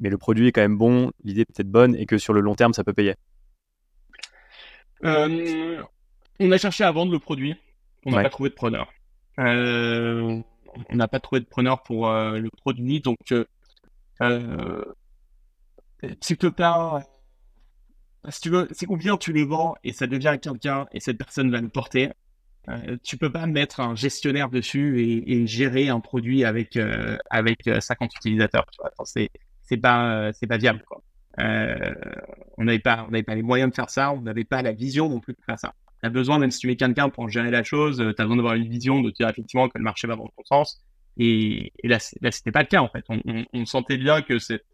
[0.00, 2.40] mais le produit est quand même bon, l'idée est peut-être bonne et que sur le
[2.40, 3.14] long terme, ça peut payer.
[5.02, 7.56] on a cherché à vendre le produit,
[8.06, 8.92] on n'a pas trouvé de preneur.
[9.38, 10.42] on
[10.92, 13.32] n'a pas trouvé de preneur pour le produit, donc
[14.22, 14.84] euh,
[16.20, 16.48] si tu
[18.28, 21.18] si tu veux, c'est ou bien tu les vends et ça devient quelqu'un et cette
[21.18, 22.10] personne va le porter.
[22.68, 27.64] Euh, tu peux pas mettre un gestionnaire dessus et, gérer un produit avec euh, avec
[27.64, 28.66] 50 euh, utilisateurs.
[29.04, 29.30] C'est
[29.62, 31.02] c'est pas c'est pas viable quoi.
[31.38, 34.12] on n'avait pas on n'avait pas les moyens de faire ça.
[34.12, 35.74] On n'avait pas la vision non plus de faire ça.
[36.02, 38.36] Tu as besoin même si tu mets quelqu'un pour gérer la chose, tu as besoin
[38.36, 40.84] d'avoir une vision de dire effectivement que le marché va dans ton sens.
[41.18, 43.04] Et, là, là c'était pas le cas en fait.
[43.08, 43.20] On,
[43.52, 44.64] on, sentait bien que cette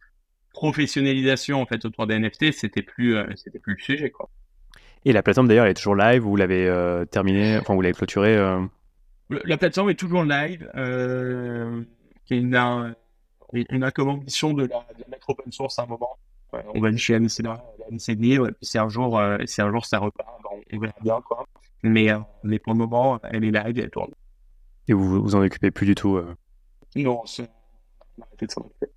[0.52, 4.30] professionnalisation en fait autour des NFT, c'était plus, c'était plus le sujet quoi.
[5.04, 6.22] Et la plateforme d'ailleurs, elle est toujours live.
[6.22, 8.36] Vous l'avez euh, terminée, enfin vous l'avez clôturée.
[8.36, 8.60] Euh...
[9.44, 10.70] La plateforme est toujours live.
[10.74, 11.82] Euh,
[12.30, 12.94] il a,
[13.52, 16.18] il a comme ambition de la, de la, mettre open source à un moment.
[16.52, 20.28] on va aller chez MCD, ouais, puis si un jour, si un jour ça repart,
[20.42, 21.46] ben, on, verra bien quoi.
[21.82, 22.08] Mais,
[22.42, 24.12] mais pour le moment, elle est live et elle tourne.
[24.88, 26.34] Et vous vous en occupez plus du tout euh...
[26.96, 27.50] Non, c'est
[28.40, 28.88] de s'en occuper.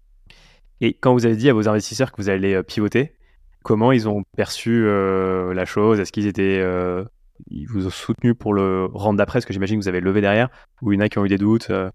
[0.81, 3.13] Et quand vous avez dit à vos investisseurs que vous allez euh, pivoter,
[3.63, 5.99] comment ils ont perçu euh, la chose?
[5.99, 7.03] Est-ce qu'ils étaient euh,
[7.49, 9.37] ils vous ont soutenu pour le rendre d'après?
[9.37, 10.49] Parce que j'imagine que vous avez levé derrière,
[10.81, 11.89] ou il y en a qui ont eu des doutes euh?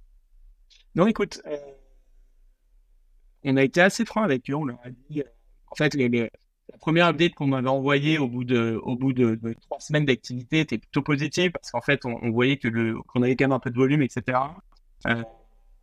[0.94, 1.42] Non, écoute,
[3.44, 4.54] on a été assez franc avec eux.
[4.54, 5.22] On leur a dit,
[5.70, 8.80] en fait, la première update qu'on m'avait envoyée au bout de,
[9.60, 12.68] trois semaines d'activité était plutôt positive parce qu'en fait, on, voyait que
[13.02, 14.38] qu'on avait quand même un peu de volume, etc.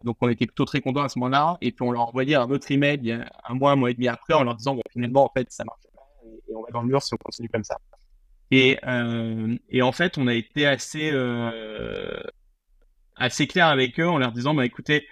[0.03, 1.57] Donc, on était plutôt très contents à ce moment-là.
[1.61, 4.33] Et puis, on leur envoyait un autre email un mois, un mois et demi après
[4.33, 6.87] en leur disant, bon, finalement, en fait, ça marche pas et, on va dans le
[6.87, 7.77] mur si on continue comme ça.
[8.51, 12.21] Et, euh, et en fait, on a été assez, euh,
[13.15, 15.07] assez clair avec eux en leur disant, bah, écoutez,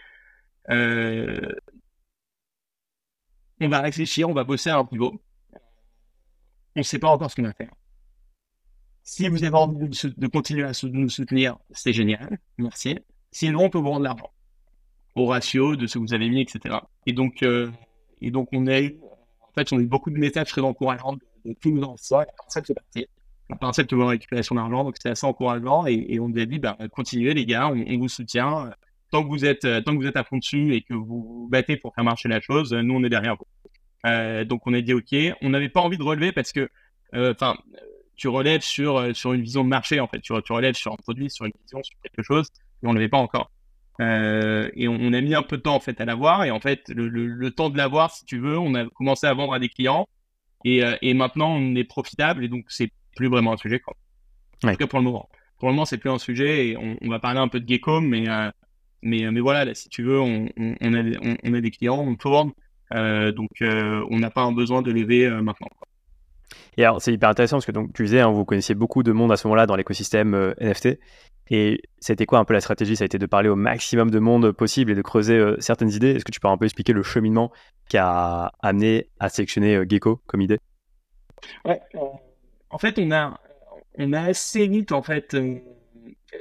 [0.69, 1.51] euh,
[3.59, 5.21] on va réfléchir, on va bosser à un pivot
[6.75, 7.73] on ne sait pas encore ce qu'on va faire.
[9.03, 12.39] Si vous avez envie de, continuer à nous soutenir, c'est génial.
[12.57, 12.99] Merci.
[13.31, 14.31] Sinon, on peut vous rendre l'argent
[15.15, 16.75] au ratio de ce que vous avez mis, etc.
[17.05, 17.69] Et donc, euh,
[18.21, 18.97] et donc on a eu,
[19.41, 22.21] en fait, on a eu beaucoup de messages très encourageants de, tous nos anciens.
[22.21, 23.07] Et ça, c'est parti.
[23.49, 25.85] On pensait de récupération d'argent, donc c'est assez encourageant.
[25.85, 28.71] Et, on nous a dit, bah, continuez les gars, on, vous soutient.
[29.11, 31.47] Tant que vous êtes, tant que vous êtes à fond dessus et que vous vous
[31.51, 33.45] battez pour faire marcher la chose, nous on est derrière vous.
[34.05, 35.15] Euh, donc on a dit ok.
[35.41, 36.69] On n'avait pas envie de relever parce que,
[37.13, 37.57] euh, enfin,
[38.15, 40.19] tu relèves sur euh, sur une vision de marché en fait.
[40.19, 42.47] Tu, tu relèves sur un produit, sur une vision, sur quelque chose,
[42.83, 43.51] et on l'avait pas encore.
[44.01, 46.43] Euh, et on, a mis un peu de temps en fait à l'avoir.
[46.43, 49.33] Et en fait, le, le, temps de l'avoir, si tu veux, on a commencé à
[49.33, 50.07] vendre à des clients.
[50.65, 52.43] Et, euh, et maintenant, on est profitable.
[52.43, 53.79] Et donc, c'est plus vraiment un sujet.
[53.79, 53.95] Quoi.
[54.63, 55.29] En tout cas, pour le moment.
[55.59, 56.69] Pour le moment, c'est plus un sujet.
[56.69, 58.01] Et on, on, va parler un peu de Gecko.
[58.01, 58.49] Mais, euh,
[59.03, 62.15] mais, mais voilà, là, si tu veux, on, on a, on, a des clients, on
[62.15, 62.53] tourne.
[62.91, 65.69] donc, on n'a pas un besoin de lever maintenant.
[66.81, 69.11] Et alors, c'est hyper intéressant parce que donc, tu disais, hein, vous connaissiez beaucoup de
[69.11, 70.97] monde à ce moment-là dans l'écosystème NFT.
[71.51, 72.95] Et c'était quoi un peu la stratégie?
[72.95, 75.91] Ça a été de parler au maximum de monde possible et de creuser euh, certaines
[75.91, 76.11] idées.
[76.11, 77.51] Est-ce que tu peux un peu expliquer le cheminement
[77.87, 80.57] qui a amené à sélectionner euh, Gecko comme idée?
[81.63, 81.79] Ouais.
[82.71, 83.39] En fait, on a,
[83.99, 85.59] on a assez vite, en fait, euh,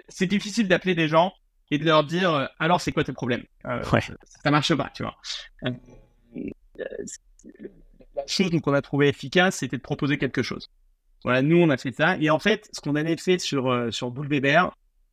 [0.09, 1.35] c'est difficile d'appeler des gens
[1.71, 3.45] et de leur dire alors c'est quoi tes problèmes?
[3.65, 4.01] Ouais.
[4.43, 5.17] Ça marche pas, tu vois.
[8.21, 10.71] La chose qu'on a trouvé efficace, c'était de proposer quelque chose.
[11.25, 12.17] Voilà, nous on a fait ça.
[12.19, 14.29] Et en fait, ce qu'on avait fait sur, sur Bull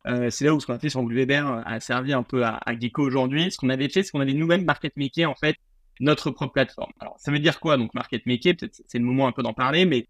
[0.06, 2.60] euh, c'est là où ce qu'on a fait sur Weber a servi un peu à,
[2.64, 3.50] à Gecko aujourd'hui.
[3.50, 5.56] Ce qu'on avait fait, c'est qu'on avait nous-mêmes market maker en fait
[6.00, 6.92] notre propre plateforme.
[7.00, 9.52] Alors, ça veut dire quoi donc market maker Peut-être c'est le moment un peu d'en
[9.52, 10.06] parler, mais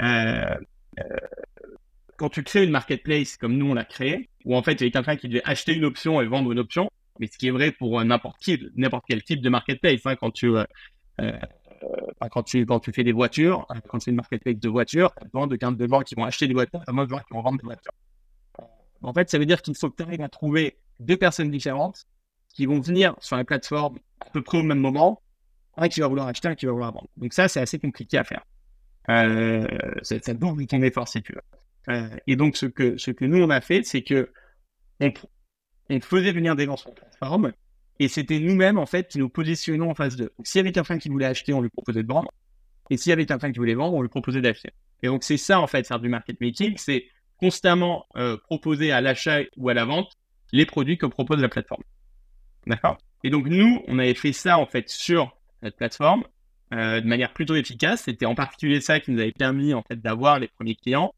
[0.00, 0.54] euh,
[0.98, 1.04] euh,
[2.16, 4.82] quand tu crées une marketplace comme nous on l'a créé, où en fait il y
[4.84, 7.52] avait quelqu'un qui devait acheter une option et vendre une option, mais ce qui est
[7.52, 10.00] vrai pour n'importe qui, n'importe quel type de marketplace.
[10.04, 10.52] Hein, quand tu
[12.30, 15.46] quand tu tu fais des voitures, quand c'est une marketplace de voitures, tu as besoin
[15.46, 17.58] de gens qui vont acheter des voitures, tu as besoin de gens qui vont vendre
[17.58, 17.92] des voitures.
[19.02, 22.06] En fait, ça veut dire qu'il faut que tu arrives à trouver deux personnes différentes
[22.54, 25.22] qui vont venir sur la plateforme à peu près au même moment,
[25.76, 27.08] un qui va vouloir acheter, un qui va vouloir vendre.
[27.16, 28.44] Donc ça, c'est assez compliqué à faire.
[29.08, 29.66] Euh,
[30.02, 31.40] ça, ça demande ton effort si tu veux.
[31.88, 34.30] Euh, et donc, ce que, nous, on a fait, c'est que
[35.00, 35.10] on,
[36.00, 37.52] faisait venir des gens sur la plateforme
[38.00, 40.32] et c'était nous-mêmes, en fait, qui nous positionnons en face d'eux.
[40.42, 42.32] S'il y avait quelqu'un qui voulait acheter, on lui proposait de vendre.
[42.90, 44.70] Et s'il y avait quelqu'un qui voulait vendre, on lui proposait d'acheter.
[45.02, 47.04] Et donc, c'est ça, en fait, faire du market making, c'est
[47.36, 50.12] constamment euh, proposer à l'achat ou à la vente
[50.52, 51.82] les produits que propose la plateforme.
[52.66, 52.98] D'accord?
[53.24, 56.24] Et donc nous, on avait fait ça en fait sur cette plateforme
[56.72, 58.02] euh, de manière plutôt efficace.
[58.04, 61.14] C'était en particulier ça qui nous avait permis en fait d'avoir les premiers clients.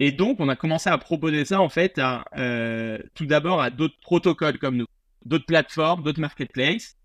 [0.00, 3.70] Et donc on a commencé à proposer ça en fait à euh, tout d'abord à
[3.70, 4.86] d'autres protocoles comme nous,
[5.24, 6.96] d'autres plateformes, d'autres marketplaces.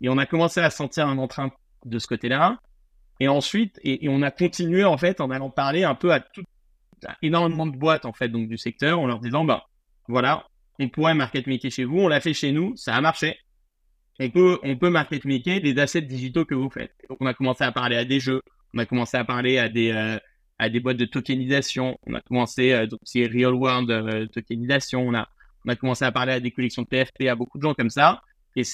[0.00, 1.50] Et on a commencé à sentir un entrain
[1.84, 2.58] de ce côté-là.
[3.20, 6.46] Et ensuite, et, on a continué en fait en allant parler un peu à toutes
[7.22, 9.64] énormément de boîtes en fait donc du secteur en leur disant bah
[10.08, 10.46] voilà
[10.78, 13.36] on pourrait market maker chez vous on l'a fait chez nous ça a marché
[14.18, 17.34] et que on peut market maker des assets digitaux que vous faites donc on a
[17.34, 18.40] commencé à parler à des jeux
[18.74, 20.18] on a commencé à parler à des euh,
[20.58, 25.00] à des boîtes de tokenisation on a commencé euh, donc c'est real world euh, tokenisation
[25.00, 25.28] on a
[25.66, 27.90] on a commencé à parler à des collections de PFP à beaucoup de gens comme
[27.90, 28.22] ça
[28.56, 28.64] et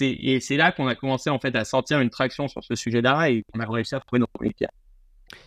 [0.40, 3.44] c'est là qu'on a commencé en fait à sentir une traction sur ce sujet-là et
[3.52, 4.70] qu'on a réussi à trouver nos premiers clients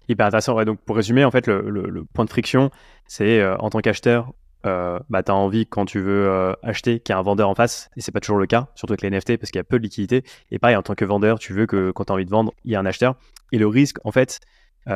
[0.08, 0.64] Hyper intéressant.
[0.64, 2.70] donc, pour résumer, en fait, le, point de friction,
[3.08, 4.32] c'est euh, en tant qu'acheteur,
[4.68, 7.50] euh, bah, tu as envie, quand tu veux euh, acheter, qu'il y ait un vendeur
[7.50, 9.62] en face, et c'est pas toujours le cas, surtout avec les NFT, parce qu'il y
[9.62, 10.24] a peu de liquidité.
[10.52, 12.54] Et pareil, en tant que vendeur, tu veux que quand tu as envie de vendre,
[12.64, 13.16] il y ait un acheteur.
[13.52, 14.40] Et le risque, en fait,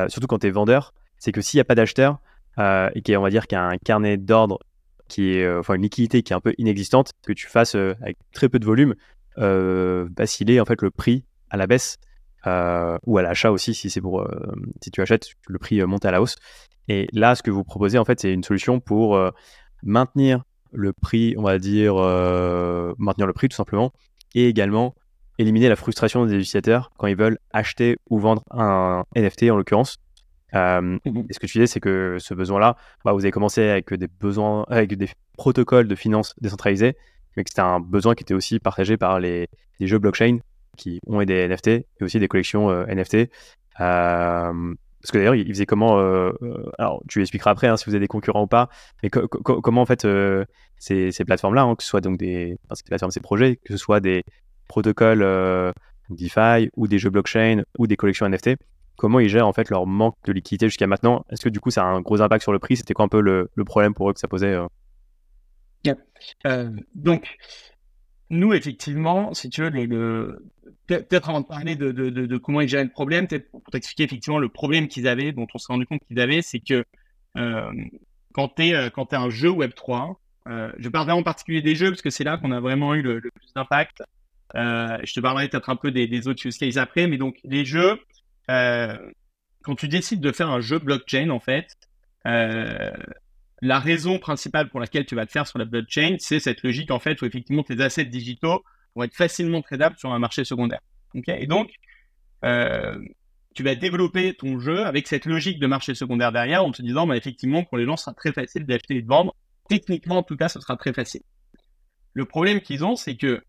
[0.08, 2.18] surtout quand tu es vendeur, c'est que s'il n'y a pas d'acheteur,
[2.58, 4.60] et qu'on va dire qu'il y a un carnet d'ordre
[5.08, 8.48] qui est, enfin, une liquidité qui est un peu inexistante, que tu fasses avec très
[8.48, 8.94] peu de volume,
[9.36, 11.98] vaciler en fait le prix à la baisse
[12.46, 15.86] euh, ou à l'achat aussi si c'est pour euh, si tu achètes le prix euh,
[15.86, 16.36] monte à la hausse.
[16.86, 19.18] Et là ce que vous proposez en fait c'est une solution pour
[19.82, 21.96] maintenir le prix on va dire
[22.98, 23.92] maintenir le prix tout simplement
[24.36, 24.94] et également
[25.38, 29.96] éliminer la frustration des utilisateurs quand ils veulent acheter ou vendre un NFT en l'occurrence
[30.52, 33.92] mmh et ce que tu disais, c'est que ce besoin-là, bah, vous avez commencé avec
[33.92, 36.96] des besoins, avec des protocoles de finance décentralisés,
[37.36, 39.48] mais que c'était un besoin qui était aussi partagé par les,
[39.80, 40.38] les jeux blockchain
[40.76, 43.14] qui ont des NFT et aussi des collections euh, NFT.
[43.80, 46.32] Euh, parce que d'ailleurs, il faisait comment euh,
[46.78, 48.68] Alors, tu expliqueras après hein, si vous avez des concurrents ou pas.
[49.02, 50.06] Mais comment en fait
[50.78, 53.72] ces, ces plateformes-là, hein, que ce soit donc des, enfin, ces plateformes, ces projets, que
[53.72, 54.24] ce soit des
[54.68, 55.72] protocoles
[56.10, 58.56] DeFi ou des jeux blockchain ou des collections NFT,
[58.96, 61.24] comment ils gèrent en fait leur manque de liquidité jusqu'à maintenant.
[61.30, 62.76] Est-ce que du coup ça a un gros impact sur le prix?
[62.76, 64.56] C'était quoi un peu le, problème pour eux que ça posait
[66.94, 67.36] Donc,
[68.30, 70.38] nous, effectivement, si tu veux,
[70.86, 74.48] peut-être avant de parler de, comment ils gèrent le problème, peut-être pour t'expliquer effectivement le
[74.48, 76.84] problème qu'ils avaient, dont on s'est rendu compte qu'ils avaient, c'est que
[78.32, 80.16] quand tu es un jeu Web3,
[80.78, 83.20] je parlerai en particulier des jeux parce que c'est là qu'on a vraiment eu le,
[83.20, 84.02] plus d'impact.
[84.54, 87.64] je te parlerai peut-être un peu des, des, autres use cases après, mais donc les
[87.64, 87.98] jeux,
[88.48, 91.68] quand tu décides de faire un jeu blockchain, en fait,
[92.24, 96.90] la raison principale pour laquelle tu vas te faire sur la blockchain, c'est cette logique
[96.90, 98.62] en fait où effectivement tes assets digitaux
[98.94, 100.80] vont être facilement tradables sur un marché secondaire.
[101.14, 101.70] et donc,
[102.44, 102.98] euh,
[103.54, 107.06] tu vas développer ton jeu avec cette logique de marché secondaire derrière en te disant
[107.06, 109.34] bah, effectivement pour les gens, ce sera très facile d'acheter et de vendre.
[109.68, 111.22] Techniquement, en tout cas, ce sera très facile.
[112.12, 113.42] Le problème qu'ils ont, c'est que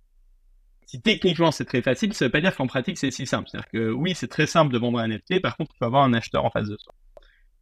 [0.88, 3.50] si techniquement c'est très facile, ça ne veut pas dire qu'en pratique c'est si simple.
[3.50, 6.04] C'est-à-dire que oui, c'est très simple de vendre un NFT, par contre, il faut avoir
[6.04, 6.94] un acheteur en face de soi.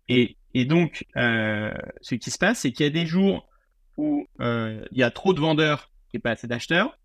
[0.08, 3.50] Et, donc, euh, ce qui se passe, c'est qu'il y a des jours
[3.98, 6.98] où euh, il y a trop de vendeurs et pas assez d'acheteurs.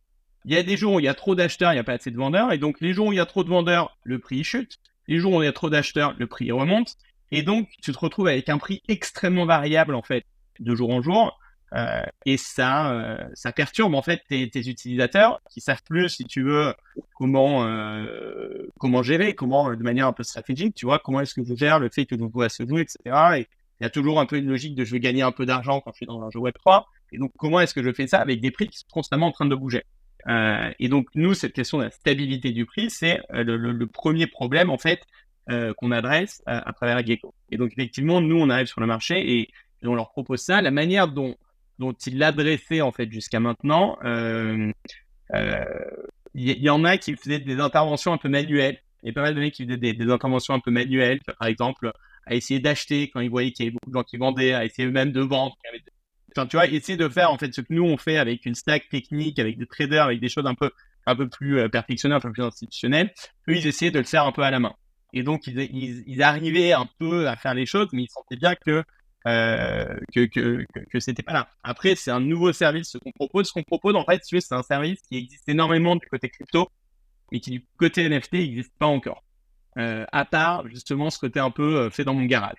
[0.45, 1.95] Il y a des jours où il y a trop d'acheteurs, il n'y a pas
[1.95, 2.53] assez de vendeurs.
[2.53, 4.79] Et donc, les jours où il y a trop de vendeurs, le prix chute.
[5.09, 6.97] Les jours où il y a trop d'acheteurs, le prix remonte.
[7.33, 10.25] Et donc, tu te retrouves avec un prix extrêmement variable, en fait,
[10.59, 11.40] de jour en jour.
[11.75, 16.43] Euh, et ça, euh, ça perturbe en fait tes, utilisateurs qui savent plus, si tu
[16.43, 16.75] veux,
[17.15, 21.45] comment euh, comment gérer, comment de manière un peu stratégique, tu vois, comment est-ce que
[21.45, 22.99] je gère le fait que je joue à ce jeu, etc.
[23.37, 23.49] Et
[23.81, 25.81] il y a toujours un peu une logique de je vais gagner un peu d'argent
[25.81, 26.87] quand je suis dans un jeu Web 3.
[27.13, 29.33] Et donc comment est-ce que je fais ça avec des prix qui sont constamment en
[29.33, 29.85] train de bouger?
[30.79, 34.77] et donc nous, cette question de la stabilité du prix, c'est le, premier problème en
[34.77, 35.01] fait
[35.49, 37.33] qu'on adresse à travers Gecko.
[37.51, 39.49] Et donc effectivement, nous, on arrive sur le marché et
[39.83, 40.61] on leur propose ça.
[40.61, 41.37] La manière dont
[41.81, 44.73] dont il l'adressait en fait jusqu'à maintenant, il euh,
[45.35, 45.65] euh,
[46.35, 48.79] y, en a qui faisaient des interventions un peu manuelles.
[49.03, 51.49] Il y a pas mal de mecs qui faisaient des, interventions un peu manuelles, par
[51.49, 51.91] exemple,
[52.27, 54.67] à essayer d'acheter quand ils voyaient qu'il y avait beaucoup de gens qui vendaient, à
[54.67, 55.57] essayer même de vendre.
[56.37, 58.55] Enfin, tu vois, essayer de faire en fait ce que nous on fait avec une
[58.55, 60.71] stack technique, avec des traders, avec des choses un peu
[61.07, 63.11] un peu plus euh, perfectionnées, un peu plus institutionnelles.
[63.49, 64.75] Eux, ils essayaient de le faire un peu à la main.
[65.15, 68.85] Et donc, ils arrivaient un peu à faire les choses, mais ils sentaient bien que
[69.27, 71.49] euh, que, que, que, c'était pas là.
[71.63, 73.49] Après, c'est un nouveau service qu'on propose.
[73.49, 76.69] Ce qu'on propose, en fait, c'est un service qui existe énormément du côté crypto,
[77.31, 79.23] mais qui du côté NFT n'existe pas encore.
[79.79, 82.57] Euh, à part justement ce côté un peu euh, fait dans mon garage.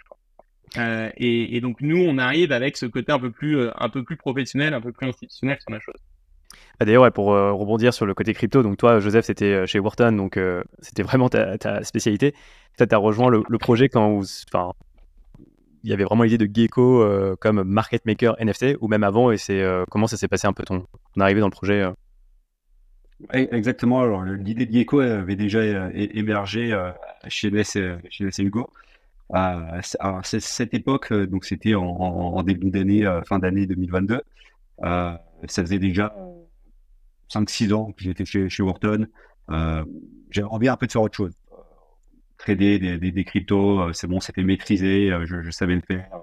[1.18, 4.74] Et, donc nous, on arrive avec ce côté un peu plus, un peu plus professionnel,
[4.74, 5.96] un peu plus institutionnel sur la chose.
[6.80, 10.14] Ah, D'ailleurs, ouais, pour rebondir sur le côté crypto, donc toi, Joseph, c'était chez Wharton,
[10.14, 10.40] donc
[10.80, 12.34] c'était vraiment ta, ta spécialité.
[12.78, 14.22] Tu as rejoint le, projet quand,
[15.84, 19.32] il y avait vraiment l'idée de Gecko euh, comme market maker NFT ou même avant
[19.32, 20.86] et c'est euh, comment ça s'est passé un peu ton,
[21.20, 21.92] arrivée dans le projet euh?
[23.34, 24.02] Exactement.
[24.02, 25.62] Alors l'idée de Gecko avait déjà
[25.94, 26.76] émergé
[27.28, 28.68] chez NS, chez Hugo.
[29.32, 29.80] À,
[30.24, 34.22] cette époque, donc c'était en, début d'année, fin d'année 2022.
[34.82, 36.16] ça faisait déjà
[37.32, 39.06] 5-6 ans que j'étais chez, chez Wharton.
[40.32, 41.34] J'avais envie un peu de faire autre chose
[42.42, 46.20] trader des, des, cryptos, euh, c'est bon, c'était maîtrisé, euh, je, savais le faire euh,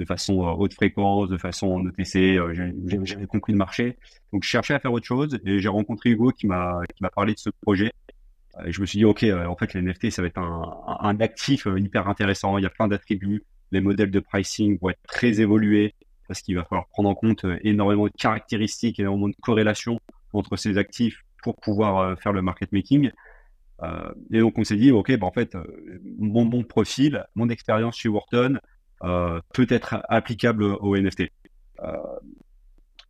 [0.00, 2.36] de façon haute fréquence, de façon OTC,
[3.04, 3.96] j'avais compris le marché.
[4.32, 6.82] Donc je cherchais à faire autre chose et j'ai rencontré Hugo qui m'a
[7.14, 7.92] parlé de ce projet.
[8.66, 11.20] Et je me suis dit ok, en fait les NFT ça va être un, un
[11.20, 12.58] actif hyper intéressant.
[12.58, 15.94] Il y a plein d'attributs, les modèles de pricing vont être très évolués
[16.26, 20.00] parce qu'il va falloir prendre en compte énormément de caractéristiques, énormément de corrélations
[20.32, 23.12] entre ces actifs pour pouvoir faire le market making.
[23.82, 25.64] Euh, et donc on s'est dit, ok, bah, en fait, euh,
[26.18, 28.58] mon, bon profil, mon expérience chez Wharton
[29.02, 31.24] euh, peut être applicable au NFT.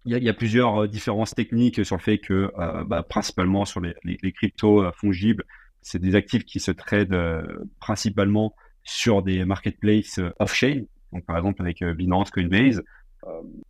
[0.07, 2.53] Il y, a plusieurs différences techniques sur le fait que,
[2.85, 5.45] bah, principalement sur les, cryptos fongibles,
[5.81, 11.83] c'est des actifs qui se tradent principalement sur des marketplaces off-chain, donc par exemple avec
[11.83, 12.83] Binance, Coinbase,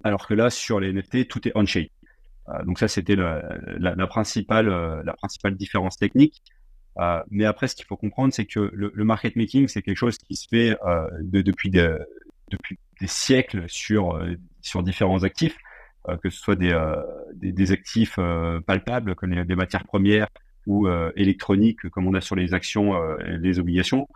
[0.02, 1.86] alors que là, sur les NFT, tout est on-chain.
[2.66, 4.66] donc ça, c'était la, principale,
[5.04, 6.42] la principale différence technique.
[6.98, 10.18] Euh, mais après, ce qu'il faut comprendre, c'est que le, market making, c'est quelque chose
[10.18, 11.98] qui se fait euh, de, depuis, de,
[12.50, 14.36] depuis des siècles sur, euh,
[14.82, 15.56] différents actifs,
[16.22, 18.18] que ce soit des, actifs
[18.66, 20.28] palpables comme les, des matières premières
[20.66, 24.06] ou électroniques comme on a sur les actions les obligations.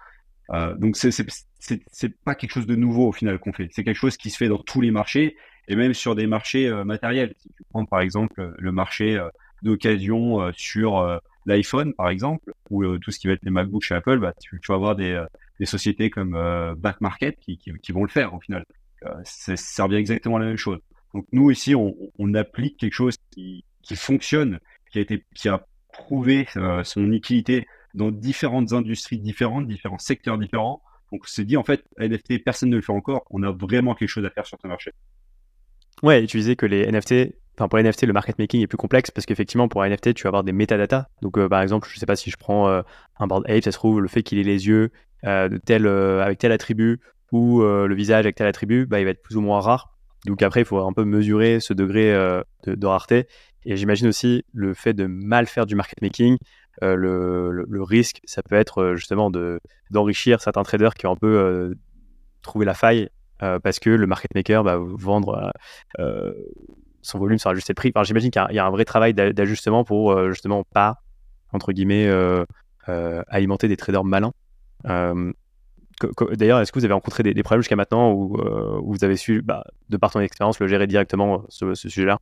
[0.76, 3.68] donc c'est pas quelque chose de nouveau au final qu'on fait.
[3.72, 5.36] C'est quelque chose qui se fait dans tous les marchés
[5.66, 7.34] et même sur des marchés matériels.
[7.38, 9.18] Si tu prends par exemple le marché
[9.62, 13.94] d'occasion sur l'iPhone, par exemple, ou euh, tout ce qui va être les MacBooks chez
[13.94, 15.26] Apple, bah, tu, vas avoir des, euh,
[15.58, 18.64] des sociétés comme euh, Back Market qui, qui, vont le faire au final.
[19.24, 20.78] ça revient exactement la même chose.
[21.14, 24.60] Donc nous ici, on, applique quelque chose qui, qui, fonctionne,
[24.92, 26.46] qui a été, qui a prouvé
[26.84, 30.82] son utilité dans différentes industries différentes, différents secteurs différents.
[31.10, 33.24] Donc on s'est dit en fait, NFT, personne ne le fait encore.
[33.30, 34.92] On a vraiment quelque chose à faire sur ce marché.
[36.02, 39.10] Ouais, utiliser que les NFT Enfin, pour les NFT, le market making est plus complexe
[39.10, 41.06] parce qu'effectivement, pour un NFT, tu vas avoir des métadatas.
[41.22, 42.82] Donc, euh, par exemple, je ne sais pas si je prends euh,
[43.18, 44.92] un board ape, ça se trouve, le fait qu'il ait les yeux
[45.24, 47.00] euh, de tel, avec tel attribut
[47.32, 49.92] ou le visage avec tel attribut, bah, il va être plus ou moins rare.
[50.24, 52.12] Donc après, il faut un peu mesurer ce degré
[52.64, 53.26] de, rareté.
[53.64, 56.38] Et j'imagine aussi le fait de mal faire du market making,
[56.80, 59.30] le, le, risque, ça peut être justement
[59.90, 61.74] d'enrichir certains traders qui ont un peu
[62.40, 65.52] trouvé la faille parce que le market maker va vendre
[67.08, 67.92] son volume sur ajuster le prix.
[68.04, 70.98] J'imagine qu'il y, a un vrai travail d'ajustement pour justement pas,
[71.52, 72.10] entre guillemets,
[72.86, 74.32] alimenter des traders malins.
[74.84, 78.36] D'ailleurs, est-ce que vous avez rencontré des, problèmes jusqu'à maintenant où,
[78.82, 82.18] vous avez su, bah, de par ton expérience, le gérer directement, ce, sujet-là?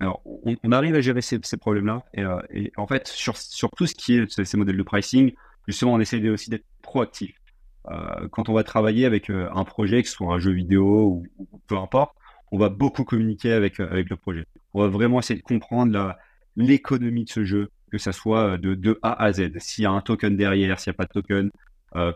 [0.00, 2.02] Alors, on, arrive à gérer ces, problèmes-là.
[2.14, 5.32] Et, en fait, sur, sur, tout ce qui est ces modèles de pricing,
[5.66, 7.34] justement, on essaie aussi d'être proactif.
[8.30, 11.76] quand on va travailler avec un projet, que ce soit un jeu vidéo ou, peu
[11.76, 12.16] importe,
[12.54, 14.46] on va beaucoup communiquer avec, avec le projet.
[14.74, 16.14] On va vraiment essayer de comprendre
[16.54, 19.58] l'économie de ce jeu, que ça soit de, de A à Z.
[19.58, 21.50] S'il y a un token derrière, s'il n'y a pas de token,
[21.96, 22.12] euh,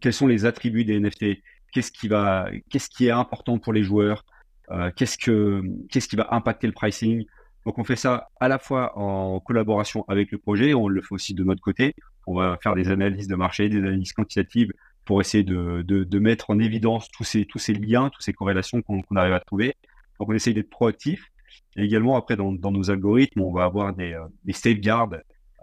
[0.00, 4.24] quels sont les attributs des NFT, qu'est-ce qui va, qui est important pour les joueurs,
[4.70, 7.26] euh, qu'est-ce que, qu'est-ce qui va impacter le pricing.
[7.66, 11.14] Donc on fait ça à la fois en collaboration avec le projet, on le fait
[11.14, 11.94] aussi de notre côté.
[12.26, 14.72] On va faire des analyses de marché, des analyses quantitatives
[15.08, 18.82] pour essayer de, de, mettre en évidence tous ces, tous ces liens, toutes ces corrélations
[18.82, 19.74] qu'on arrive à trouver.
[20.20, 21.30] Donc on essaye d'être proactif.
[21.76, 25.14] Et également, après, dans, dans, nos algorithmes, on va avoir des, euh, des safeguards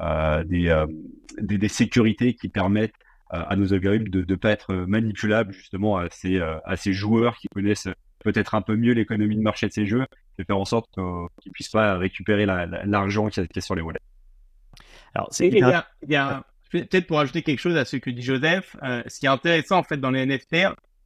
[0.02, 0.88] euh, euh,
[1.38, 2.96] des, des, sécurités qui permettent
[3.36, 7.38] euh, à nos algorithmes de ne pas être manipulables justement à ces, à ces joueurs
[7.38, 7.90] qui connaissent
[8.24, 10.08] peut-être un peu mieux l'économie de marché de ces jeux
[10.40, 14.00] et faire en sorte qu'ils ne puissent pas récupérer l'argent qui, est sur les wallets.
[15.14, 15.60] Alors, c'est il
[16.08, 16.46] y a,
[16.84, 19.84] peut-être pour ajouter quelque chose à ce que dit Joseph, ce qui est intéressant en
[19.84, 20.58] fait dans les NFT,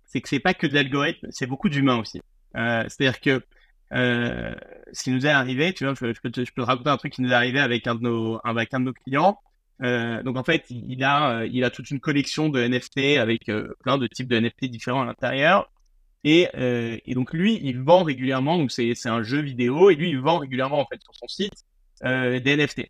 [0.05, 2.21] c'est que c'est pas que de l'algorithme, c'est beaucoup d'humains aussi.
[2.53, 3.43] C'est-à-dire que
[3.93, 4.53] euh,
[4.93, 7.31] ce qui nous est arrivé, tu vois, je, peux te, raconter un truc qui nous
[7.31, 9.39] est arrivé avec un de nos, un de nos clients.
[9.81, 13.49] Euh, donc en fait, il a, euh, il a toute une collection de NFT avec
[13.49, 15.71] euh, plein de types de NFT différents à l'intérieur.
[16.25, 18.57] Et, euh, et, donc lui, il vend régulièrement.
[18.57, 21.65] Donc c'est un jeu vidéo et lui, il vend régulièrement en fait sur son site
[22.01, 22.89] des NFT.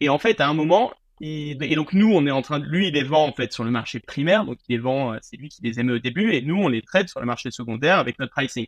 [0.00, 2.88] Et en fait, à un moment, et donc nous, on est en train de, lui,
[2.88, 4.44] il les vend en fait sur le marché primaire.
[4.44, 6.82] Donc il les vend, c'est lui qui les aimait au début, et nous, on les
[6.82, 8.66] traite sur le marché secondaire avec notre pricing.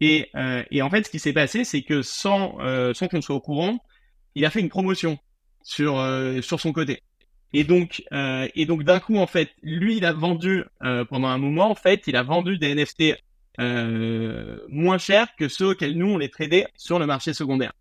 [0.00, 3.22] Et, euh, et en fait, ce qui s'est passé, c'est que sans, euh, sans qu'on
[3.22, 3.78] soit au courant,
[4.34, 5.18] il a fait une promotion
[5.62, 7.02] sur, euh, sur son côté.
[7.52, 11.28] Et donc, euh, et donc d'un coup, en fait, lui, il a vendu euh, pendant
[11.28, 13.14] un moment, en fait, il a vendu des NFT
[13.58, 17.72] moins chers que ceux auxquels nous on les tradait sur le marché secondaire.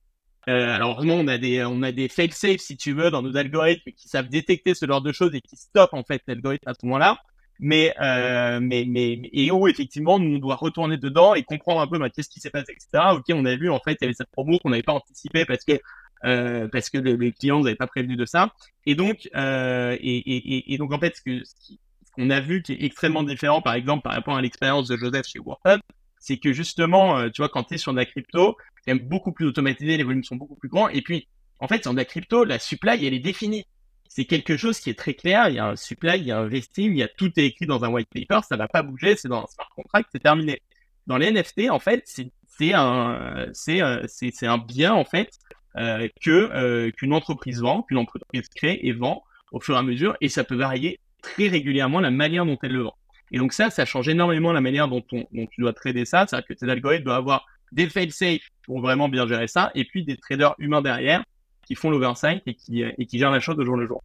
[0.48, 3.38] Alors vraiment, on a des, on a des fail safe si tu veux dans nos
[3.38, 6.74] algorithmes qui savent détecter ce genre de choses et qui stoppent en fait l'algorithme à
[6.74, 7.18] ce moment-là
[7.62, 11.88] mais, euh, mais, mais, et où effectivement, nous, on doit retourner dedans et comprendre un
[11.88, 13.14] peu bah, qu'est-ce qui s'est passé, etc.
[13.14, 15.46] Ok, on a vu, en fait, il y avait cette promo qu'on n'avait pas anticipé
[15.46, 15.80] parce que,
[16.26, 18.52] euh, parce que les, clients n'avaient pas prévenu de ça.
[18.88, 21.76] Et donc, euh, et, et, et, donc, en fait, ce que, ce
[22.14, 25.28] qu'on a vu qui est extrêmement différent, par exemple, par rapport à l'expérience de Joseph
[25.28, 25.82] chez Warhub,
[26.22, 28.56] c'est que justement, euh, tu vois, quand tu es sur de la crypto,
[28.86, 30.88] c'est beaucoup plus automatisé, les volumes sont beaucoup plus grands.
[30.88, 31.28] Et puis,
[31.60, 33.66] en fait, sur de la crypto, la supply, elle est définie
[34.14, 35.48] c'est quelque chose qui est très clair.
[35.48, 37.46] Il y a un supply, il y a un vesting, il y a tout est
[37.46, 40.22] écrit dans un white paper, ça va pas bouger, c'est dans un smart contract, c'est
[40.22, 40.62] terminé.
[41.08, 45.30] Dans les NFT, en fait, c'est un, c'est euh, c'est un bien en fait
[45.78, 50.18] euh, que qu'une entreprise vend, qu'une entreprise crée et vend au fur et à mesure,
[50.20, 52.98] et ça peut varier très régulièrement la manière dont elle le vend.
[53.32, 56.26] Et donc ça, ça change énormément la manière dont, on, tu dois trader ça.
[56.28, 60.04] C'est-à-dire que tes algorithmes doivent avoir des fail-safe pour vraiment bien gérer ça, et puis
[60.04, 61.24] des traders humains derrière
[61.66, 64.04] qui font l'oversight et qui, gèrent la chose de jour le jour.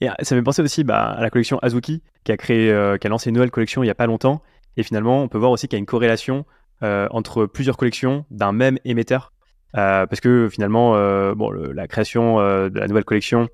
[0.00, 2.70] Et euh, ça me fait penser aussi bah, à la collection Azuki, qui a créé,
[2.70, 4.42] euh, qui a lancé une nouvelle collection il n'y a pas longtemps.
[4.76, 6.46] Et finalement, on peut voir aussi qu'il y a une corrélation
[6.82, 9.32] euh, entre plusieurs collections d'un même émetteur.
[9.74, 10.92] parce que finalement,
[11.34, 13.48] bon, la création de la nouvelle collection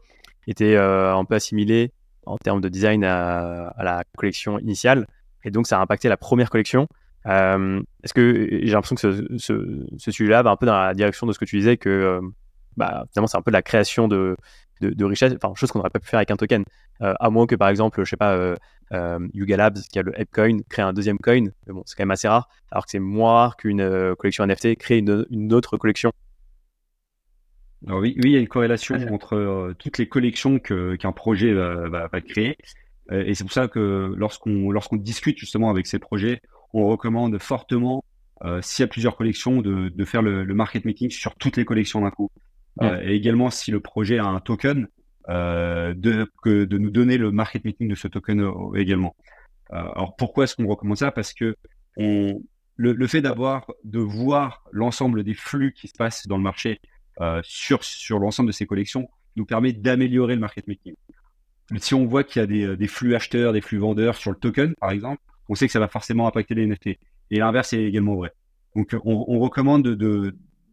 [0.46, 1.92] était un peu assimilée
[2.28, 5.06] en termes de design à, la collection initiale.
[5.44, 6.88] Et donc, ça a impacté la première collection.
[7.24, 11.38] Est-ce que j'ai l'impression que ce, sujet-là va un peu dans la direction de ce
[11.38, 12.20] que tu disais, que
[12.76, 14.36] bah, finalement, c'est un peu la création de,
[14.80, 16.64] de, richesse, enfin, chose qu'on n'aurait pas pu faire avec un token.
[17.02, 18.56] Euh, à moins que, par exemple, je sais pas, euh,
[18.92, 21.44] euh, Yuga Labs, qui a le Coin, crée un deuxième coin.
[21.66, 22.48] Mais bon, c'est quand même assez rare.
[22.70, 26.12] Alors que c'est moins rare qu'une collection NFT crée une, autre collection.
[27.86, 32.08] Alors oui, oui, il y a une corrélation entre toutes les collections qu'un projet va,
[32.26, 32.56] créer.
[33.12, 36.40] et c'est pour ça que lorsqu'on lorsqu'on discute justement avec ces projets,
[36.72, 38.04] on recommande fortement,
[38.62, 41.64] s'il y a plusieurs collections, de, de faire le, le market making sur toutes les
[41.64, 42.30] collections d'un coup.
[42.82, 44.88] Euh, et également, si le projet a un token,
[45.28, 49.14] euh, de, que, de nous donner le market making de ce token euh, également.
[49.70, 51.10] alors pourquoi est-ce qu'on recommande ça?
[51.10, 51.56] Parce que
[51.96, 52.40] on,
[52.76, 56.80] le, le, fait d'avoir, de voir l'ensemble des flux qui se passent dans le marché
[56.80, 56.97] euh,
[57.42, 60.94] sur, sur l'ensemble de ces collections nous permet d'améliorer le market making.
[61.76, 64.36] si on voit qu'il y a des, des, flux acheteurs, des flux vendeurs sur le
[64.36, 66.98] token, par exemple, on sait que ça va forcément impacter les NFT.
[67.30, 68.32] Et l'inverse est également vrai.
[68.76, 69.94] Donc, on, recommande de,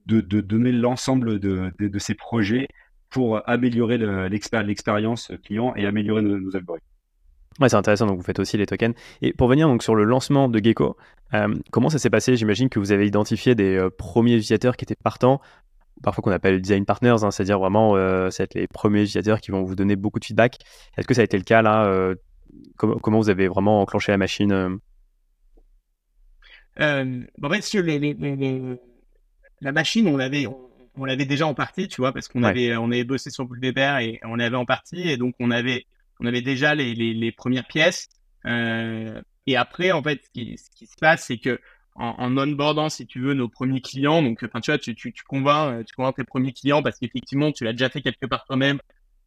[0.06, 2.68] de, de, donner l'ensemble de, de, ces projets
[3.10, 3.98] pour améliorer
[4.30, 6.86] l'expérience client et améliorer nos, algorithmes.
[7.60, 8.06] Ouais, c'est intéressant.
[8.06, 8.94] Donc, vous faites aussi les tokens.
[9.22, 10.98] Et pour venir donc sur le lancement de Gecko,
[11.34, 12.36] euh, comment ça s'est passé?
[12.36, 15.42] J'imagine que vous avez identifié des euh, premiers utilisateurs qui étaient partants,
[16.04, 19.64] parfois qu'on appelle design partners, hein, c'est-à-dire vraiment euh, c'est les premiers utilisateurs qui vont
[19.64, 20.58] vous donner beaucoup de feedback.
[20.98, 22.16] Est-ce que ça a été le cas là euh,
[22.78, 24.80] comment, vous avez vraiment enclenché la machine
[26.80, 27.24] euh?
[27.42, 28.78] En fait, sur les, les,
[29.62, 30.46] la machine, on l'avait,
[30.98, 34.00] on, l'avait déjà en partie, tu vois, parce qu'on avait, on avait bossé sur Boulevard
[34.00, 35.86] et on l'avait en partie, et donc on avait,
[36.20, 38.10] on avait déjà les, les, premières pièces.
[38.46, 41.62] et après, en fait, ce qui, ce qui se passe, c'est que
[41.96, 44.22] en, onboardant, si tu veux, nos premiers clients.
[44.22, 47.00] Donc, enfin, tu vois, tu, tu, tu convaincs, euh, tu convaincs tes premiers clients parce
[47.00, 48.80] qu'effectivement, tu l'as déjà fait quelque part toi-même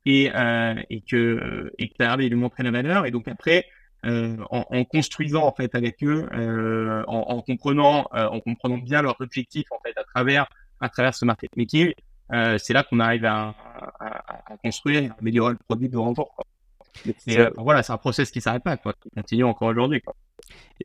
[0.06, 3.06] et, euh, et que euh, et tu as envie de lui montrer la valeur.
[3.06, 3.66] Et donc après,
[4.06, 9.02] euh, en, en, construisant en fait avec eux, euh, en, en, comprenant, en comprenant bien
[9.02, 10.46] leurs objectifs en fait à travers
[10.80, 11.92] à travers ce market making,
[12.30, 13.54] c'est là qu'on arrive à,
[13.98, 16.36] à, à, construire et à améliorer le produit de renfort.
[17.56, 20.02] Voilà, c'est un process qui s'arrête pas, quoi, qui continue encore aujourd'hui.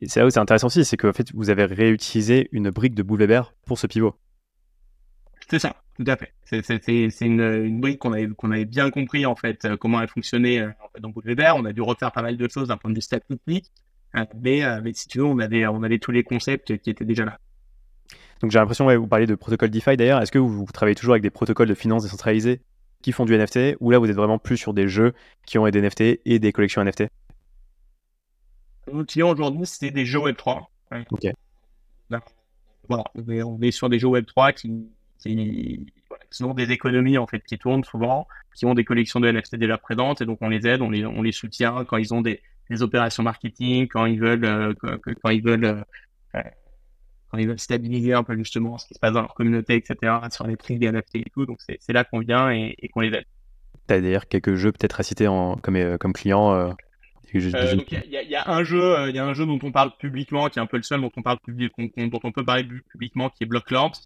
[0.06, 3.02] C'est là où c'est intéressant aussi, c'est que fait, vous avez réutilisé une brique de
[3.02, 4.14] Boulevard pour ce pivot.
[5.48, 6.32] C'est ça, tout à fait.
[6.44, 10.70] C'est une, une, brique qu'on avait, bien compris en fait euh, comment elle fonctionnait euh,
[10.82, 11.56] en fait, dans Boulevard.
[11.56, 13.70] On a dû refaire pas mal de choses d'un point de vue statistique,
[14.16, 17.04] euh, mais, mais si tu veux, on avait, on avait tous les concepts qui étaient
[17.04, 17.38] déjà là.
[18.40, 20.20] Donc j'ai l'impression, ouais, vous parlez de protocole DeFi d'ailleurs.
[20.20, 22.60] Est-ce que vous, travaillez toujours avec des protocoles de finance décentralisés
[23.04, 25.12] qui font du NFT, ou là vous êtes vraiment plus sur des jeux
[25.46, 27.04] qui ont des NFT et des collections NFT
[28.92, 30.64] nos clients aujourd'hui, c'est des jeux Web3.
[31.10, 31.26] Ok.
[32.88, 34.88] Voilà, on est sur des jeux Web3 qui,
[35.18, 35.86] qui,
[36.42, 39.78] ont des économies en fait qui tournent souvent, qui ont des collections de NFT déjà
[39.78, 42.42] présentes et donc on les aide, on les, on les soutient quand ils ont des,
[42.68, 44.74] des opérations marketing, quand ils veulent, euh,
[45.22, 45.84] quand, ils veulent,
[46.34, 46.40] euh,
[47.34, 50.12] quand ils veulent stabiliser un peu justement ce qui se passe dans leur communauté, etc.
[50.30, 51.46] sur les prix des NFT et tout.
[51.46, 53.24] Donc c'est là qu'on vient et, et qu'on les aide.
[53.88, 56.70] Tu as d'ailleurs quelques jeux peut-être à citer en, comme, euh, comme client euh,
[57.34, 60.60] il y, a un jeu, il y a un jeu dont on parle publiquement, qui
[60.60, 63.46] est un peu le seul dont on parle dont on peut parler publiquement, qui est
[63.46, 63.96] Blocklords.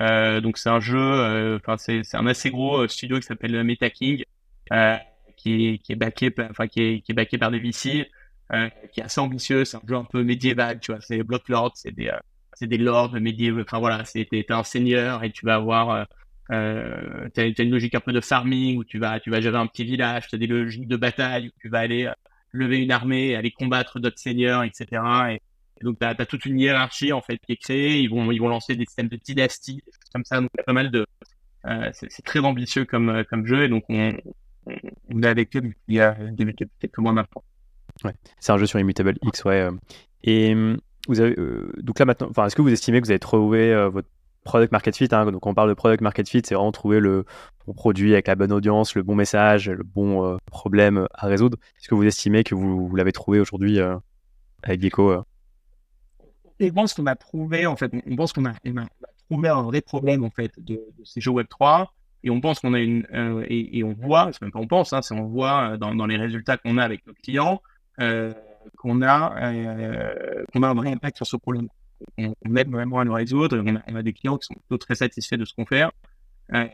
[0.00, 4.24] Euh, donc c'est un jeu, euh, enfin c'est un assez gros studio qui s'appelle MetaKing,
[5.36, 8.08] qui est qui est backé, enfin qui est qui est backé par des VC,
[8.90, 9.66] qui est assez ambitieux.
[9.66, 11.02] C'est un jeu un peu médiéval, tu vois.
[11.02, 12.10] C'est Blocklords, c'est des
[12.54, 13.62] c'est des lords médiévaux.
[13.62, 16.06] Enfin voilà, c'est un seigneur et tu vas avoir
[16.50, 19.66] euh, t'as une logique un peu de farming où tu vas tu vas gérer un
[19.66, 22.10] petit village, t'as des logiques de bataille où tu vas aller
[22.52, 25.02] lever une armée, aller combattre d'autres seigneurs, etc.
[25.32, 25.40] Et,
[25.82, 28.00] donc, tu as, toute une hiérarchie, en fait, qui est créée.
[28.00, 29.82] Ils vont, ils vont lancer des systèmes de dynastie,
[30.12, 30.40] comme ça.
[30.40, 31.06] Donc, y pas mal de...
[31.66, 33.64] Euh, c'est très ambitieux comme, euh, comme jeu.
[33.64, 34.12] Et donc, on,
[34.66, 36.16] on est avec eux il y a
[36.80, 37.42] quelques mois maintenant.
[38.04, 39.60] Ouais, c'est un jeu sur Immutable X, ouais.
[39.60, 39.72] Euh.
[40.22, 40.54] Et
[41.08, 41.36] avez,
[41.78, 44.08] donc là maintenant, est-ce que vous estimez que vous avez trouvé votre
[44.44, 45.08] product market fit.
[45.12, 47.24] Hein, donc on parle de product market fit, c'est vraiment trouver le
[47.66, 51.58] bon produit avec la bonne audience, le bon message, le bon euh, problème à résoudre?
[51.78, 53.96] Est-ce que vous estimez que vous, l'avez trouvé aujourd'hui euh,
[54.62, 55.22] avec Gecko euh?
[56.60, 58.52] Je pense qu'on a trouvé, en fait, on pense qu'on a,
[59.28, 61.92] trouvé un vrai problème en fait de, ces jeux Web 3
[62.24, 63.04] et on pense qu'on a une
[63.48, 66.56] et, on voit, c'est même pas on pense, hein, c'est on voit dans les résultats
[66.56, 67.60] qu'on a avec nos clients
[68.76, 69.52] qu'on a
[70.52, 71.68] qu'on a un vrai impact sur ce problème
[72.18, 73.58] on, on, aide vraiment à nous résoudre.
[73.64, 75.84] On a, on a, des clients qui sont plutôt très satisfaits de ce qu'on fait.
[76.54, 76.66] Euh,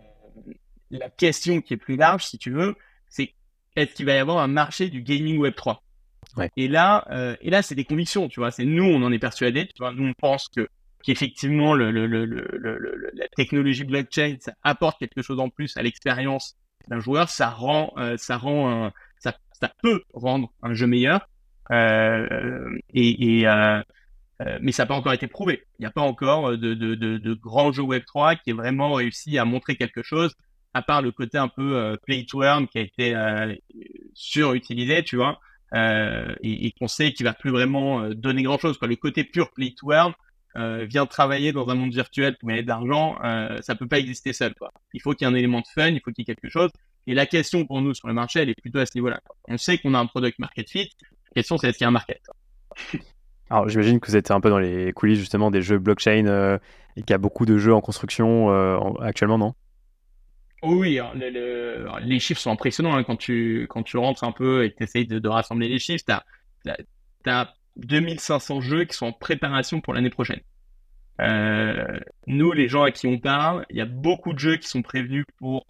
[0.90, 2.76] la question qui est plus large, si tu veux,
[3.08, 3.34] c'est
[3.76, 5.82] est-ce qu'il va y avoir un marché du gaming Web 3
[6.36, 6.50] ouais.
[6.56, 8.50] Et là, euh, et là, c'est des convictions, tu vois.
[8.50, 9.66] C'est nous, on en est persuadés.
[9.66, 10.68] Tu vois, nous, on pense que
[11.04, 15.82] qu'effectivement, le, le, le, le, la technologie blockchain, ça apporte quelque chose en plus à
[15.82, 16.56] l'expérience
[16.88, 17.28] d'un joueur.
[17.28, 21.28] Ça rend, euh, ça rend, un, ça, ça peut rendre un jeu meilleur.
[21.70, 22.26] Euh,
[22.96, 23.82] euh,
[24.40, 25.64] euh, mais ça n'a pas encore été prouvé.
[25.78, 29.44] Il n'y a pas encore euh, de, grands jeux Web3 qui ait vraiment réussi à
[29.44, 30.34] montrer quelque chose,
[30.74, 33.54] à part le côté un peu euh, play to earn qui a été euh,
[34.14, 35.40] surutilisé, tu vois,
[35.74, 38.78] euh, et, qu'on sait qu'il va plus vraiment donner grand-chose.
[38.80, 40.12] Le côté pur play to earn
[40.88, 43.16] vient travailler dans un monde virtuel pour gagner de l'argent,
[43.62, 44.54] ça peut pas exister seul.
[44.56, 44.72] Quoi.
[44.92, 46.48] Il faut qu'il y ait un élément de fun, il faut qu'il y ait quelque
[46.48, 46.70] chose.
[47.06, 49.20] Et la question pour nous sur le marché, elle est plutôt à ce niveau-là.
[49.46, 50.90] On sait qu'on a un product market fit.
[51.34, 52.22] La question, c'est est-ce qu'il y a un market?
[53.50, 56.58] Alors j'imagine que vous êtes un peu dans les coulisses justement des jeux blockchain euh,
[56.96, 59.54] et qu'il y a beaucoup de jeux en construction euh, actuellement, non?
[60.62, 60.98] Oui,
[62.02, 63.04] les chiffres sont impressionnants hein.
[63.04, 66.04] quand, tu, quand tu rentres un peu et que tu essayes de, rassembler les chiffres.
[66.04, 70.40] Tu as, 2500 jeux qui sont en préparation pour l'année prochaine.
[71.20, 74.66] Euh, nous, les gens à qui on parle, il y a beaucoup de jeux qui
[74.66, 75.64] sont prévus pour,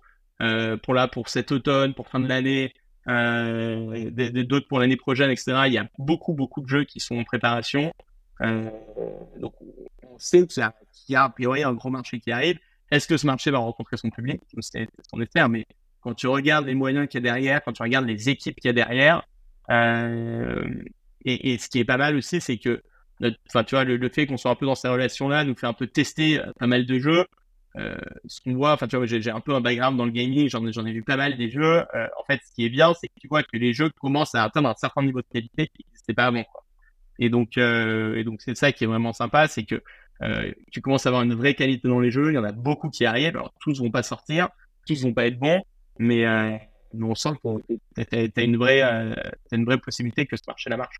[0.82, 2.72] pour là, pour cet automne, pour fin de l'année,
[3.08, 5.62] d'autres pour l'année prochaine, etc.
[5.66, 7.92] Il y a beaucoup, beaucoup de jeux qui sont en préparation.
[8.40, 9.54] donc,
[10.02, 10.62] on sait qu'il
[11.08, 12.58] y a a priori un gros marché qui arrive.
[12.90, 14.40] Est-ce que ce marché va rencontrer son public?
[14.60, 15.66] C'est ce qu'on espère, mais
[16.00, 18.68] quand tu regardes les moyens qu'il y a derrière, quand tu regardes les équipes qu'il
[18.68, 19.26] y a derrière,
[21.24, 22.82] et, et, ce qui est pas mal aussi, c'est que
[23.48, 25.72] enfin, tu vois, le, fait qu'on soit un peu dans ces relations-là nous fait un
[25.72, 27.24] peu tester euh, pas mal de jeux.
[27.78, 30.48] Euh, ce qu'on voit, enfin, tu vois, j'ai un peu un background dans le gaming,
[30.48, 31.84] j'en ai vu pas mal des jeux.
[31.94, 34.34] Euh, en fait, ce qui est bien, c'est que tu vois que les jeux commencent
[34.34, 36.44] à atteindre un certain niveau de qualité qui n'existait pas avant.
[36.44, 36.64] Quoi.
[37.18, 37.50] Et donc,
[38.38, 39.82] c'est ça qui est vraiment sympa, c'est que
[40.70, 42.30] tu commences à avoir une vraie qualité dans les jeux.
[42.30, 43.36] Il y en a beaucoup qui arrivent.
[43.36, 44.48] Alors, tous vont pas sortir,
[44.86, 45.62] tous vont pas être bons,
[45.98, 46.26] mais,
[47.00, 48.82] on sent que tu as, une vraie,
[49.52, 50.96] une vraie possibilité que ce marché la marche.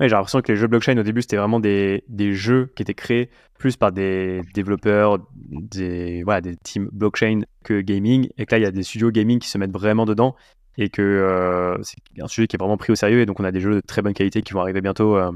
[0.00, 2.82] Ouais, j'ai l'impression que les jeux blockchain au début c'était vraiment des, des, jeux qui
[2.82, 8.54] étaient créés plus par des développeurs, des, voilà, des teams blockchain que gaming, et que
[8.54, 10.34] là il y a des studios gaming qui se mettent vraiment dedans
[10.76, 13.44] et que euh, c'est un sujet qui est vraiment pris au sérieux et donc on
[13.44, 15.16] a des jeux de très bonne qualité qui vont arriver bientôt.
[15.16, 15.32] Euh,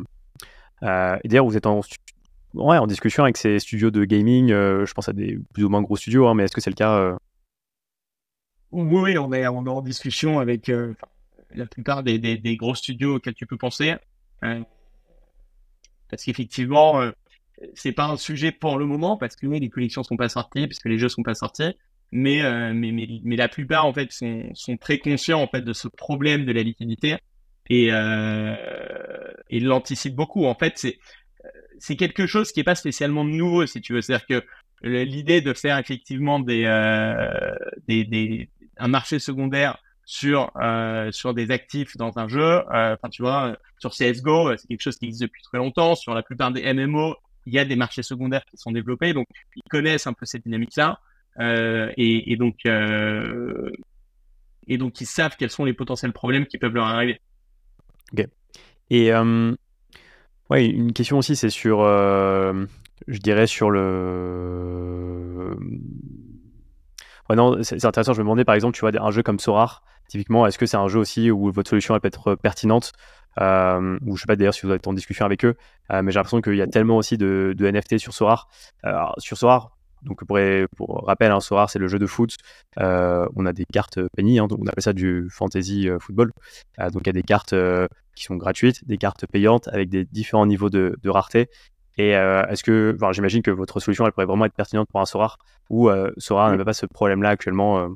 [0.82, 1.80] euh, et d'ailleurs vous êtes en,
[2.54, 5.82] ouais, en discussion avec ces studios de gaming, je pense à des plus ou moins
[5.82, 7.16] gros studios, hein, mais est-ce que c'est le cas
[8.72, 10.70] Oui, on est, on est en discussion avec
[11.54, 13.94] la plupart des, des, des, gros studios auxquels tu peux penser.
[14.42, 14.64] Hein.
[16.10, 17.10] Parce qu'effectivement, euh,
[17.74, 20.78] c'est pas un sujet pour le moment parce que les collections sont pas sorties, parce
[20.78, 21.74] que les jeux sont pas sortis.
[22.10, 25.60] Mais, euh, mais, mais, mais, la plupart en fait sont, sont, très conscients en fait
[25.60, 27.18] de ce problème de la liquidité
[27.68, 28.54] et, euh,
[29.50, 30.46] et l'anticipent beaucoup.
[30.46, 30.86] En fait,
[31.78, 34.00] c'est quelque chose qui est pas spécialement nouveau si tu veux.
[34.00, 34.44] C'est-à-dire que
[34.82, 37.54] l'idée de faire effectivement des, euh,
[37.86, 39.78] des, des, un marché secondaire
[40.08, 42.40] sur euh, sur des actifs dans un jeu.
[42.40, 45.94] Euh, enfin, tu vois, sur CS:GO, euh, c'est quelque chose qui existe depuis très longtemps.
[45.96, 49.26] Sur la plupart des MMO, il y a des marchés secondaires qui sont développés, donc
[49.54, 50.98] ils connaissent un peu cette dynamique-là,
[51.38, 52.64] et, et, donc
[54.66, 57.20] et donc ils savent quels sont les potentiels problèmes qui peuvent leur arriver.
[58.14, 58.26] Ok.
[58.88, 65.54] Et ouais, une question aussi, c'est sur, je dirais sur le
[67.34, 68.12] Non, c'est intéressant.
[68.12, 70.76] Je me demandais par exemple, tu vois, un jeu comme Sorar, typiquement, est-ce que c'est
[70.76, 72.92] un jeu aussi où votre solution peut être pertinente
[73.40, 75.54] euh, ou je sais pas d'ailleurs si vous êtes en discussion avec eux,
[75.92, 78.48] euh, mais j'ai l'impression qu'il y a tellement aussi de, NFT sur Sorar.
[79.18, 82.36] Sur Sorar, donc pour, rappel, hein, Sorar c'est le jeu de foot.
[82.80, 86.32] Euh, on a des cartes Penny, hein, on appelle ça du fantasy football.
[86.78, 87.54] donc il y a des cartes
[88.14, 91.48] qui sont gratuites, des cartes payantes avec des différents niveaux de rareté.
[91.98, 95.00] Et euh, est-ce que, enfin, j'imagine que votre solution, elle pourrait vraiment être pertinente pour
[95.00, 95.38] un Sorar
[95.68, 97.88] ou euh, Sorar n'a pas ce problème-là actuellement euh,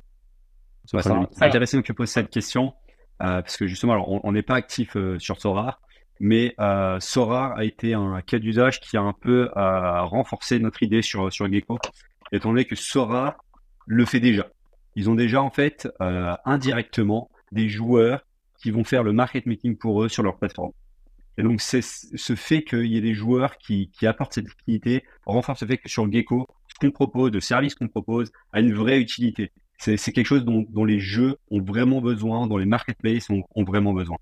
[0.84, 2.74] C'est intéressant que tu poses cette question
[3.18, 5.80] parce que justement, on n'est pas actif sur Sorar,
[6.18, 6.56] mais
[6.98, 11.48] Sorar a été un cas d'usage qui a un peu renforcé notre idée sur, sur
[11.48, 11.78] Gecko,
[12.32, 13.36] étant donné que Sorar
[13.86, 14.48] le fait déjà.
[14.96, 15.88] Ils ont déjà en fait
[16.44, 18.22] indirectement des joueurs
[18.60, 20.72] qui vont faire le market making pour eux sur leur plateforme.
[21.38, 25.04] Et donc, c'est ce fait qu'il y ait des joueurs qui, qui apportent cette liquidité
[25.24, 28.74] renforce le fait que sur Gecko, ce qu'on propose, le service qu'on propose, a une
[28.74, 29.52] vraie utilité.
[29.78, 34.16] C'est quelque chose dont, les jeux ont vraiment besoin, dont les marketplaces ont, vraiment besoin.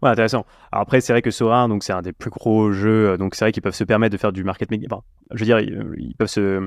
[0.00, 0.46] Ouais, intéressant.
[0.70, 3.34] Alors après, c'est vrai que Sora, donc c'est un des plus gros jeux, euh, donc
[3.34, 4.88] c'est vrai qu'ils peuvent se permettre de faire du market making.
[5.32, 6.66] Je veux dire, ils, peuvent se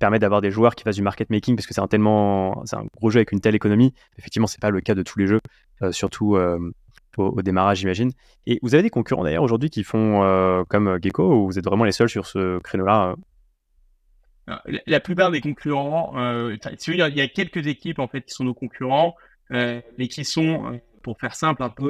[0.00, 2.76] permettre d'avoir des joueurs qui fassent du market making parce que c'est un tellement, c'est
[2.76, 3.94] un gros jeu avec une telle économie.
[4.18, 5.40] Effectivement, c'est pas le cas de tous les jeux,
[5.82, 6.36] euh, surtout.
[6.36, 6.58] Euh,
[7.18, 8.12] au, démarrage, j'imagine.
[8.46, 11.64] Et vous avez des concurrents d'ailleurs aujourd'hui qui font euh, comme Gecko ou vous êtes
[11.64, 13.14] vraiment les seuls sur ce créneau-là
[14.48, 14.78] euh?
[14.86, 16.56] la, plupart des concurrents, euh,
[16.86, 19.14] il y a quelques équipes en fait qui sont nos concurrents,
[19.50, 21.88] mais qui sont, pour faire simple, un peu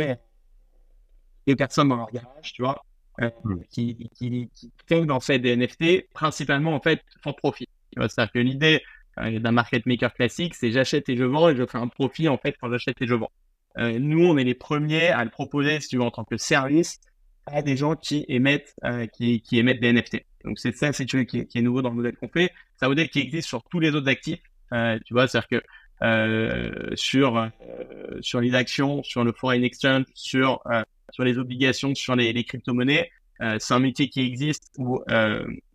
[1.47, 2.83] des personnes dans leur garage, tu vois,
[3.18, 3.61] hmm.
[3.70, 4.51] qui, qui,
[4.89, 7.68] qui en fait des NFT, principalement en fait pour profit.
[7.95, 8.83] C'est-à-dire que l'idée
[9.16, 12.39] d'un market maker classique, c'est j'achète et je vends et je fais un profit en
[12.39, 13.31] fait quand j'achète et je vends.
[13.79, 16.37] Euh, nous, on est les premiers à le proposer, si tu veux, en tant que
[16.37, 16.99] service
[17.47, 20.24] à des gens qui émettent, euh, qui, qui, émettent des NFT.
[20.45, 22.53] Donc, c'est ça, si tu veux, qui, est nouveau dans le modèle qu'on fait.
[22.77, 24.41] C'est un modèle qui existe sur tous les autres actifs.
[24.72, 27.51] Euh, tu vois, c'est-à-dire que sur,
[28.20, 30.61] sur les actions, sur le foreign exchange, sur,
[31.11, 33.11] sur les obligations, sur les, les crypto-monnaies,
[33.59, 35.01] c'est un métier qui existe où,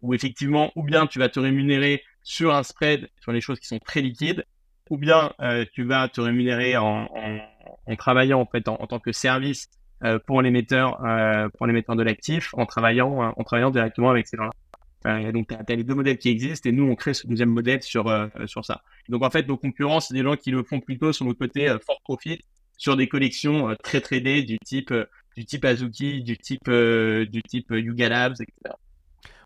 [0.04, 3.66] où effectivement, ou bien tu vas te rémunérer sur un spread sur les choses qui
[3.66, 4.45] sont très liquides,
[4.91, 5.34] ou bien
[5.74, 7.39] tu vas te rémunérer en, en
[7.88, 9.70] en travaillant en fait en, tant que service
[10.03, 14.28] euh, pour l'émetteur euh, pour l'émetteur de l'actif en travaillant euh, en travaillant directement avec
[14.28, 15.32] ces gens-là.
[15.32, 17.82] donc tu as, les deux modèles qui existent et nous on crée ce deuxième modèle
[17.82, 18.05] sur
[18.45, 18.82] sur ça.
[19.09, 21.68] Donc en fait nos concurrents c'est des gens qui le font plutôt sur le côté
[21.86, 22.41] fort profit
[22.78, 24.93] sur des collections très tradées du type
[25.38, 28.76] du type Azuki, du type du type Yuga Labs, etc.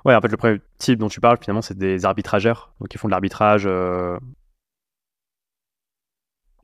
[0.06, 2.98] Ouais, en fait, le premier type dont tu parles, finalement, c'est des arbitrageurs, donc ils
[3.00, 3.68] font de l'arbitrage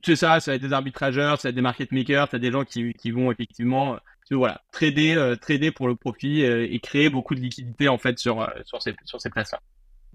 [0.04, 2.50] C'est ça, ça va être des arbitrageurs, ça va être des market makers, ça des
[2.50, 3.98] gens qui, qui vont effectivement
[4.30, 8.80] voilà, trader, trader pour le profit et créer beaucoup de liquidités en fait sur, sur
[8.82, 9.60] ces, sur ces places-là.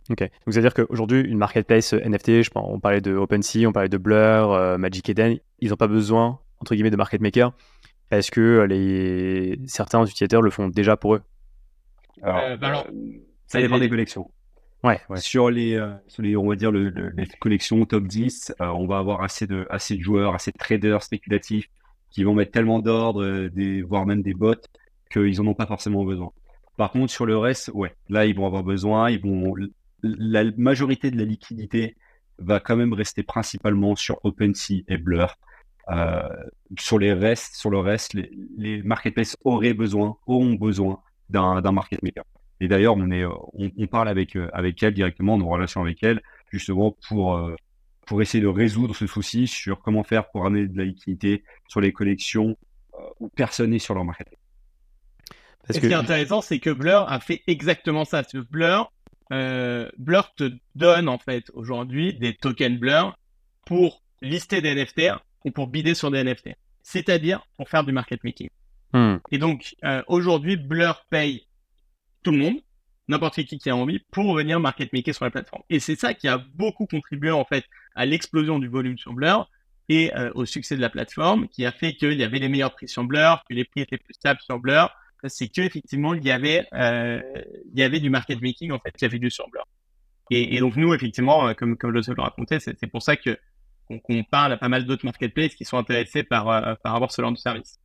[0.09, 0.19] Ok.
[0.19, 3.97] Donc, c'est-à-dire qu'aujourd'hui, une marketplace NFT, je pense, on parlait de OpenSea, on parlait de
[3.97, 7.53] Blur, Magic Eden, ils n'ont pas besoin, entre guillemets, de market maker
[8.09, 9.59] parce que les...
[9.67, 11.21] certains utilisateurs le font déjà pour eux?
[12.23, 12.85] Alors, bah
[13.45, 14.31] ça dépend des collections.
[14.83, 15.79] Ouais, Sur, les,
[16.35, 20.01] on va dire, le, les collections top 10, on va avoir assez de, assez de
[20.01, 21.67] joueurs, assez de traders spéculatifs
[22.09, 24.55] qui vont mettre tellement d'ordre, des, voire même des bots,
[25.11, 26.31] qu'ils n'en ont pas forcément besoin.
[26.77, 29.55] Par contre, sur le reste, ouais, là, ils vont avoir besoin, ils vont,
[30.03, 31.95] la majorité de la liquidité
[32.37, 35.35] va quand même rester principalement sur OpenSea et Blur.
[35.89, 36.21] Euh,
[36.77, 42.01] sur les restes, sur le reste, les, les marketplaces auraient besoin, auront besoin d'un market
[42.03, 42.23] maker.
[42.59, 46.21] Et d'ailleurs, on est, on, parle avec euh, avec elle directement, nos relations avec elle,
[46.51, 47.55] justement pour euh,
[48.05, 51.81] pour essayer de résoudre ce souci sur comment faire pour amener de la liquidité sur
[51.81, 52.57] les collections
[53.19, 54.39] où personne n'est sur leur marketplace.
[55.69, 58.23] Ce qui est intéressant, c'est que Blur a fait exactement ça.
[58.49, 58.91] Blur,
[59.33, 63.17] euh, Blur te donne en fait aujourd'hui des tokens Blur
[63.65, 65.11] pour lister des NFT
[65.45, 66.51] ou pour bider sur des NFT,
[66.83, 68.49] c'est-à-dire pour faire du market making.
[68.93, 69.17] Hmm.
[69.31, 71.46] Et donc euh, aujourd'hui, Blur paye
[72.23, 72.55] tout le monde,
[73.07, 75.63] n'importe qui qui a envie, pour venir market maker sur la plateforme.
[75.69, 77.65] Et c'est ça qui a beaucoup contribué en fait
[77.95, 79.49] à l'explosion du volume sur Blur
[79.89, 82.73] et euh, au succès de la plateforme, qui a fait qu'il y avait les meilleurs
[82.73, 84.89] prix sur Blur, que les prix étaient plus stables sur Blur,
[85.25, 87.21] c'est que effectivement il y avait euh,
[87.73, 89.65] du market making en fait qui avait du sur Blur.
[90.29, 93.37] Et, donc nous effectivement, euh, comme comme je le racontais, c'est pour ça que
[93.89, 97.31] qu'on parle à pas mal d'autres marketplaces qui sont intéressés par par avoir ce genre
[97.31, 97.79] de service.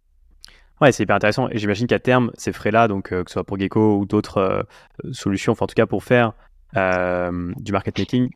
[0.80, 1.48] Ouais, c'est hyper intéressant.
[1.50, 4.66] Et j'imagine qu'à terme, ces frais-là, donc que ce soit pour Gecko ou d'autres
[5.12, 6.32] solutions, enfin en tout cas pour faire
[6.74, 8.30] du market making,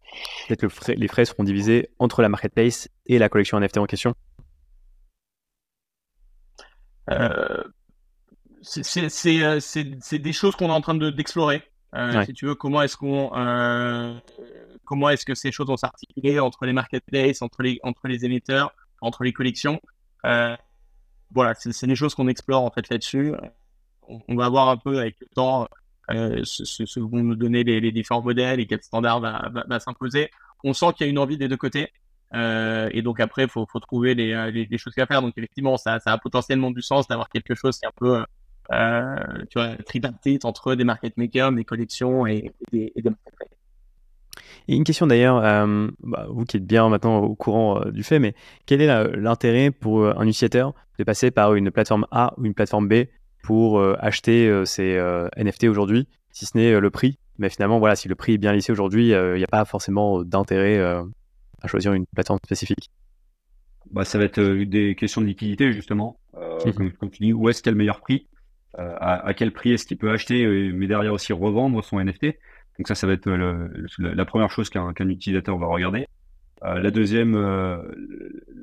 [0.47, 4.15] peut-être que les frais seront divisés entre la marketplace et la collection NFT en question.
[7.11, 7.65] Euh,
[8.77, 11.63] euh, c'est des choses qu'on est en train d'explorer.
[11.95, 14.15] Euh, Si tu veux, comment est-ce qu'on, euh,
[14.85, 18.73] comment est-ce que ces choses vont s'articuler entre les marketplaces, entre les, entre les émetteurs,
[19.01, 19.81] entre les collections.
[20.25, 20.57] Euh,
[21.33, 23.35] voilà, c'est des choses qu'on explore en fait là-dessus.
[24.09, 25.69] On, va voir un peu avec le temps
[26.11, 30.31] euh, ce, ce, vont nous donner les, différents modèles et quel standard va, va, s'imposer.
[30.63, 31.93] On sent qu'il y a une envie des deux côtés.
[32.35, 35.23] Euh, et donc après, il faut, faut, trouver les, les, les choses à faire.
[35.23, 38.25] Donc effectivement, ça, ça a potentiellement du sens d'avoir quelque chose qui est un peu
[38.73, 39.17] euh,
[39.51, 43.03] tu vois, tripartite entre des market makers, des collections et, des, et
[44.69, 48.03] Et une question d'ailleurs, euh, bah, vous qui êtes bien maintenant au courant euh, du
[48.03, 48.35] fait, mais
[48.67, 52.89] quel est l'intérêt pour un utilisateur de passer par une plateforme A ou une plateforme
[52.89, 53.07] B
[53.43, 55.01] pour acheter ces
[55.37, 57.19] NFT aujourd'hui, si ce n'est le prix?
[57.39, 60.25] Mais finalement, voilà, si le prix est bien lissé aujourd'hui, il n'y a pas forcément
[60.25, 62.91] d'intérêt à choisir une plateforme spécifique.
[63.93, 66.19] Bah, ça va être des questions de liquidité justement.
[66.35, 66.73] Mmh.
[66.73, 68.27] comme, comme, tu dis, où est-ce qu'il y a le meilleur prix?
[68.79, 72.37] Euh, à, quel prix est-ce qu'il peut acheter, euh, mais derrière aussi revendre son NFT.
[72.79, 73.31] Donc ça, ça va être
[73.99, 76.07] la première chose qu'un utilisateur va regarder.
[76.65, 77.35] Euh, la deuxième,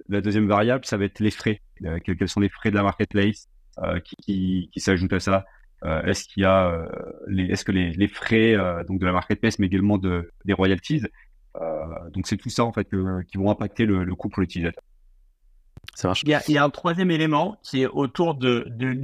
[0.10, 1.62] la deuxième variable, ça va être les frais.
[2.04, 3.48] quels sont les frais de la marketplace
[4.04, 5.46] qui, qui, s'ajoutent à ça
[5.84, 6.88] Est-ce qu'il y a
[7.28, 8.56] les, est-ce que les, les frais
[8.88, 11.04] donc de la marketplace, mais également de, des royalties
[12.14, 12.88] Donc c'est tout ça en fait
[13.28, 14.84] qui vont impacter le, le coût pour l'utilisateur.
[16.24, 18.96] Il y, a, un troisième élément qui est autour de, de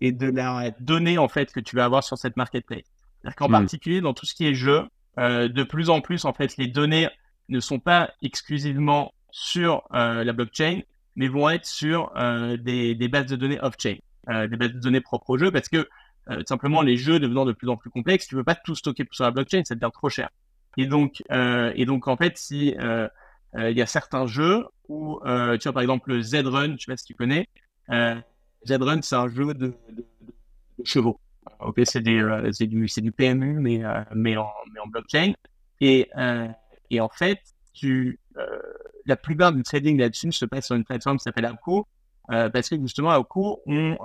[0.00, 2.84] et de la donnée en fait que tu vas avoir sur cette marketplace.
[3.24, 3.52] C'est-à-dire qu'en hmm.
[3.52, 4.82] particulier dans tout ce qui est jeu,
[5.18, 7.08] euh, de plus en plus en fait les données
[7.48, 10.80] ne sont pas exclusivement sur euh, la blockchain,
[11.16, 13.96] mais vont être sur euh, des, des, bases de données off-chain,
[14.28, 15.88] des bases de données propres au jeu, parce que
[16.46, 19.24] simplement les jeux devenant de plus en plus complexes, tu veux pas tout stocker sur
[19.24, 20.30] la blockchain, ça devient trop cher.
[20.78, 22.74] Et donc, et donc en fait, si
[23.54, 27.04] il y a certains jeux où, tu vois, par exemple, Z-Run, je sais pas si
[27.04, 27.48] tu connais.
[27.90, 30.06] Z-Run, c'est un jeu de, de,
[30.78, 31.20] de chevaux.
[31.60, 35.32] Ok, c'est euh, du, du PMU, mais, euh, mais, en, mais en blockchain.
[35.80, 36.48] Et, euh,
[36.90, 37.40] et en fait,
[37.72, 38.20] tu,
[39.06, 41.86] la plupart du trading là-dessus se passe sur une plateforme qui s'appelle Apco,
[42.28, 43.96] parce que justement, Apco, ont,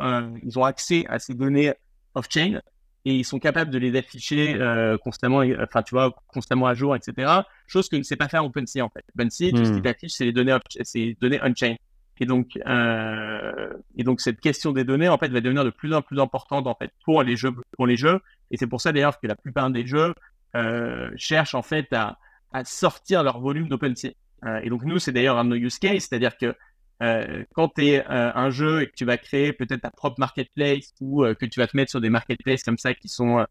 [0.44, 1.74] ils ont accès à ces données
[2.16, 2.60] off-chain
[3.06, 6.96] et ils sont capables de les afficher euh, constamment, enfin tu vois, constamment à jour,
[6.96, 7.42] etc.
[7.68, 9.06] Chose que ne sait pas faire OpenSea en fait.
[9.16, 10.18] OpenSea, tout ce qui t'affiche, hmm.
[10.18, 11.76] c'est les données, c'est données on-chain.
[12.20, 15.94] Et donc, euh, et donc cette question des données en fait va devenir de plus
[15.94, 18.20] en plus importante en fait pour les jeux, pour les jeux.
[18.52, 20.14] Et c'est pour ça d'ailleurs que la plupart des jeux
[20.56, 22.18] euh, cherchent en fait à,
[22.66, 24.10] sortir leur volume d'OpenSea.
[24.44, 26.56] Euh, et donc nous, c'est d'ailleurs un de nos use case, c'est-à-dire que
[27.04, 30.94] euh, quand tu es un jeu et que tu vas créer peut-être ta propre marketplace
[31.00, 33.46] ou que tu vas te mettre sur des marketplaces comme ça qui sont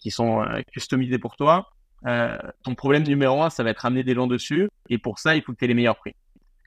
[0.00, 1.70] qui sont customisés pour toi,
[2.02, 4.68] ton problème numéro un, ça va être ramener des gens dessus.
[4.90, 6.14] Et pour ça, il faut que tu aies les meilleurs prix.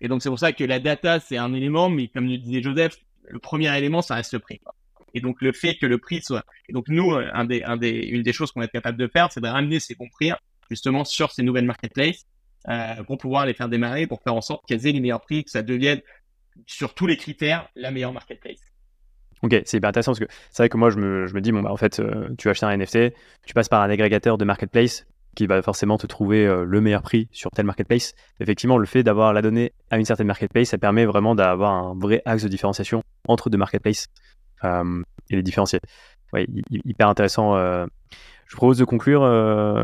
[0.01, 2.61] Et donc, c'est pour ça que la data, c'est un élément, mais comme le disait
[2.61, 4.61] Joseph, le premier élément, ça reste le prix.
[5.13, 6.43] Et donc, le fait que le prix soit.
[6.69, 9.95] Et donc, nous, une des choses qu'on est capable de faire, c'est de ramener ces
[9.95, 10.31] bons prix
[10.69, 12.25] justement sur ces nouvelles marketplaces
[12.67, 15.43] euh, pour pouvoir les faire démarrer, pour faire en sorte qu'elles aient les meilleurs prix,
[15.43, 16.01] que ça devienne
[16.65, 18.59] sur tous les critères la meilleure marketplace.
[19.43, 21.51] Ok, c'est hyper intéressant parce que c'est vrai que moi je me, je me dis,
[21.51, 23.13] bon, bah, en fait, euh, tu achètes un NFT,
[23.45, 25.05] tu passes par un agrégateur de marketplace
[25.37, 28.13] qui va forcément te trouver euh, le meilleur prix sur telle marketplace.
[28.39, 31.95] Effectivement, le fait d'avoir la donnée à une certaine marketplace, ça permet vraiment d'avoir un
[31.95, 34.07] vrai axe de différenciation entre deux marketplaces
[34.63, 35.79] euh, et les différencier.
[36.33, 37.55] Ouais, hyper intéressant.
[37.55, 39.21] Je vous propose de conclure,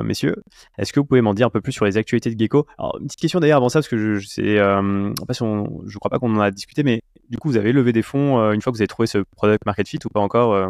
[0.03, 0.35] messieurs.
[0.77, 2.65] Est-ce que vous pouvez m'en dire un peu plus sur les actualités de Gecko?
[2.77, 5.43] Alors, une petite question d'ailleurs avant ça, parce que je, pas si
[5.85, 8.51] je crois pas qu'on en a discuté, mais du coup, vous avez levé des fonds
[8.51, 10.69] une fois que vous avez trouvé ce product market fit ou pas encore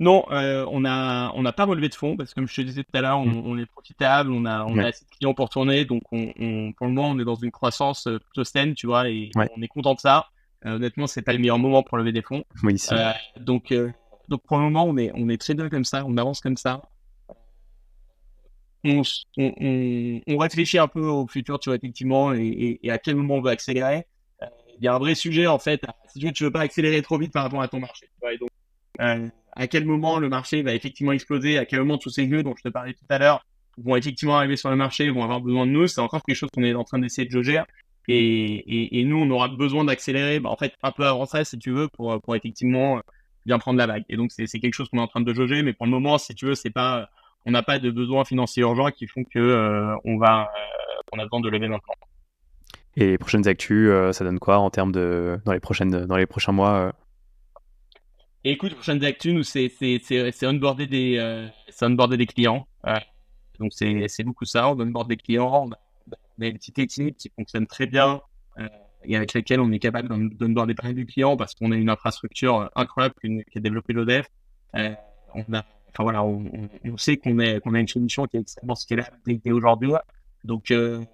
[0.00, 2.62] non, euh, on n'a on a pas relevé de fonds parce que comme je te
[2.62, 3.42] disais tout à l'heure, on, mm.
[3.44, 6.72] on, est profitable, on a, on a assez de clients pour tourner, donc on, on,
[6.72, 9.60] pour le moment, on est dans une croissance euh, plutôt saine, tu vois, et on
[9.60, 10.28] est content de ça.
[10.64, 12.44] Euh, honnêtement, c'est pas le meilleur moment pour lever des fonds.
[12.62, 13.74] Oui, euh, donc,
[14.28, 16.56] donc pour le moment, on est, on est très bien comme ça, on avance comme
[16.56, 16.80] ça.
[18.82, 19.02] On,
[19.36, 23.42] on, réfléchit un peu au futur, tu vois, effectivement, et, et, à quel moment on
[23.42, 24.06] veut accélérer.
[24.78, 25.82] Il y a un vrai sujet, en fait.
[26.06, 28.06] Si tu veux, tu veux pas accélérer trop vite par rapport à ton marché.
[28.06, 28.48] Tu vois, et donc,
[29.52, 32.54] à quel moment le marché va effectivement exploser, à quel moment tous ces jeux dont
[32.56, 33.44] je te parlais tout à l'heure
[33.78, 36.50] vont effectivement arriver sur le marché, vont avoir besoin de nous, c'est encore quelque chose
[36.54, 37.60] qu'on est en train d'essayer de jauger.
[38.08, 41.70] Et, nous, on aura besoin d'accélérer, bah, en fait, un peu avant ça, si tu
[41.70, 43.00] veux, pour, effectivement
[43.46, 44.04] bien prendre la vague.
[44.08, 46.18] Et donc, c'est quelque chose qu'on est en train de jauger, mais pour le moment,
[46.18, 47.08] si tu veux, c'est pas,
[47.46, 50.50] on n'a pas de besoins financiers urgents qui font que euh, on va,
[51.14, 51.94] euh, a besoin de lever maintenant.
[52.96, 56.16] Et les prochaines actus, euh, ça donne quoi en termes de dans les prochaines, dans
[56.16, 56.92] les prochains mois
[58.44, 61.48] et écoute, prochaine actu, nous, c'est, c'est, c'est, onboarder des, euh,
[61.82, 62.66] onboarder des clients.
[62.86, 62.98] Euh,
[63.58, 64.68] donc, c'est, c'est beaucoup ça.
[64.68, 65.66] On onboard des clients.
[65.66, 65.78] On a,
[66.38, 68.20] on a une petite équipe qui fonctionne très bien
[68.58, 68.68] euh,
[69.04, 72.70] et avec laquelle on est capable d'onboarder plein de clients parce qu'on a une infrastructure
[72.74, 74.26] incroyable qui a développé l'ODEF.
[74.76, 74.94] Euh,
[75.34, 78.40] on a, enfin voilà, on, on, sait qu'on est, qu'on a une solution qui est
[78.40, 79.92] extrêmement scalable dès aujourd'hui.
[80.44, 81.04] Donc, euh,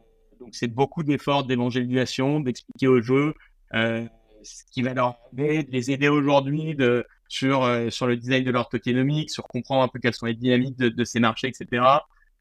[0.41, 3.35] donc c'est beaucoup d'efforts d'évangélisation, d'expliquer aux jeux
[3.75, 4.07] euh,
[4.43, 8.45] ce qui va leur aider, de les aider aujourd'hui de sur, euh, sur le design
[8.45, 11.49] de leur tokenomics, sur comprendre un peu quelles sont les dynamiques de, de ces marchés,
[11.49, 11.85] etc.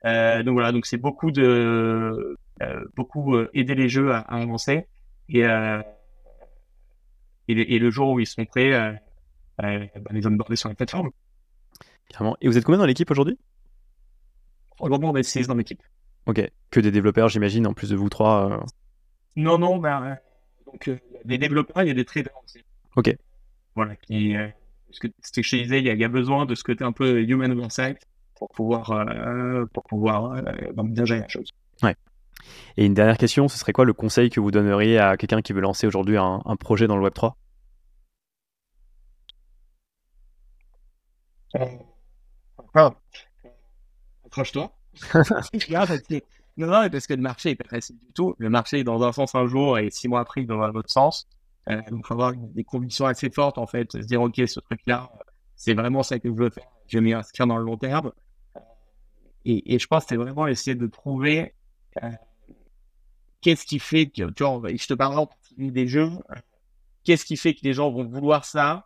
[0.05, 4.87] Euh, donc voilà, donc c'est beaucoup de euh, beaucoup aider les jeux à, à avancer
[5.29, 5.41] et,
[7.47, 8.71] et, et, le jour où ils sont prêts,
[9.57, 9.69] bah,
[10.11, 11.09] les onboarder sur la plateforme.
[12.09, 12.37] Carrément.
[12.41, 13.39] Et vous êtes combien dans l'équipe aujourd'hui?
[14.79, 15.81] Aujourd'hui, on est 6 dans l'équipe.
[16.27, 16.41] Ok.
[16.69, 18.63] Que des développeurs, j'imagine, en plus de vous trois.
[19.35, 20.19] Non, non, bah,
[20.67, 20.91] donc
[21.25, 22.63] des développeurs, il y a des traders aussi.
[22.95, 23.15] Ok.
[23.75, 24.35] Voilà, qui,
[24.95, 27.21] parce que ce que je disais, il y, a, besoin de ce côté un peu
[27.21, 27.97] human oversight
[28.35, 30.41] pour pouvoir, euh, pour pouvoir euh,
[30.83, 31.51] bien gérer la chose.
[31.83, 31.95] Ouais.
[32.77, 35.51] Et une dernière question, ce serait quoi le conseil que vous donneriez à quelqu'un qui
[35.53, 37.35] veut lancer aujourd'hui un, projet dans le Web 3
[41.55, 42.89] euh,
[44.25, 44.71] Accroche-toi.
[46.57, 48.33] non, non, parce que le marché est pas facile du tout.
[48.37, 50.91] Le marché est dans un sens un jour et six mois après dans un autre
[50.91, 51.27] sens.
[51.69, 55.11] Euh, donc, avoir des convictions assez fortes, en fait, se dire, OK, ce truc-là,
[55.55, 58.11] c'est vraiment ça que je veux faire, je vais m'y inscrire dans le long terme.
[58.55, 58.59] Euh,
[59.45, 61.53] et, et je pense que c'est vraiment essayer de trouver
[62.03, 62.11] euh,
[63.41, 66.11] qu'est-ce qui fait que, tu vois, je te parle en particulier des jeux,
[67.03, 68.85] qu'est-ce qui fait que les gens vont vouloir ça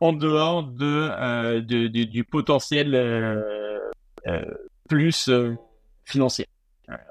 [0.00, 2.90] en dehors de, de, du potentiel
[4.88, 5.30] plus
[6.04, 6.46] financier.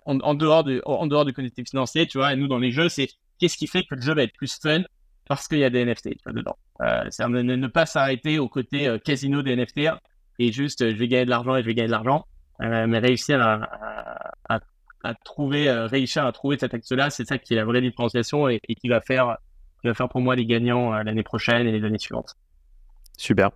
[0.06, 2.90] En, dehors de, en dehors du connectif financier, tu vois, et nous, dans les jeux,
[2.90, 3.08] c'est
[3.44, 4.84] qu'est-ce qui fait que le jeu va être plus fun
[5.28, 6.58] parce qu'il y a des NFT dedans.
[6.80, 9.90] Euh, c'est ne, ne, pas s'arrêter au côté euh, casino des NFT
[10.40, 12.26] et juste euh, je vais gagner de l'argent et je vais gagner de l'argent,
[12.62, 13.68] euh, mais réussir à,
[14.48, 14.60] à,
[15.04, 18.62] à, trouver, réussir à trouver cet axe-là, c'est ça qui est la vraie différenciation et,
[18.70, 19.38] et, qui va faire,
[19.82, 22.36] qui va faire pour moi les gagnants l'année prochaine et les années suivantes.
[23.18, 23.52] Super.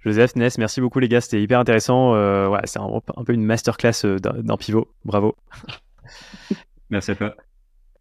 [0.00, 2.14] Joseph, Ness, merci beaucoup les gars, c'était hyper intéressant.
[2.50, 4.92] ouais, c'est un, un, peu une masterclass d'un pivot.
[5.04, 5.36] Bravo.
[6.90, 7.36] merci à toi.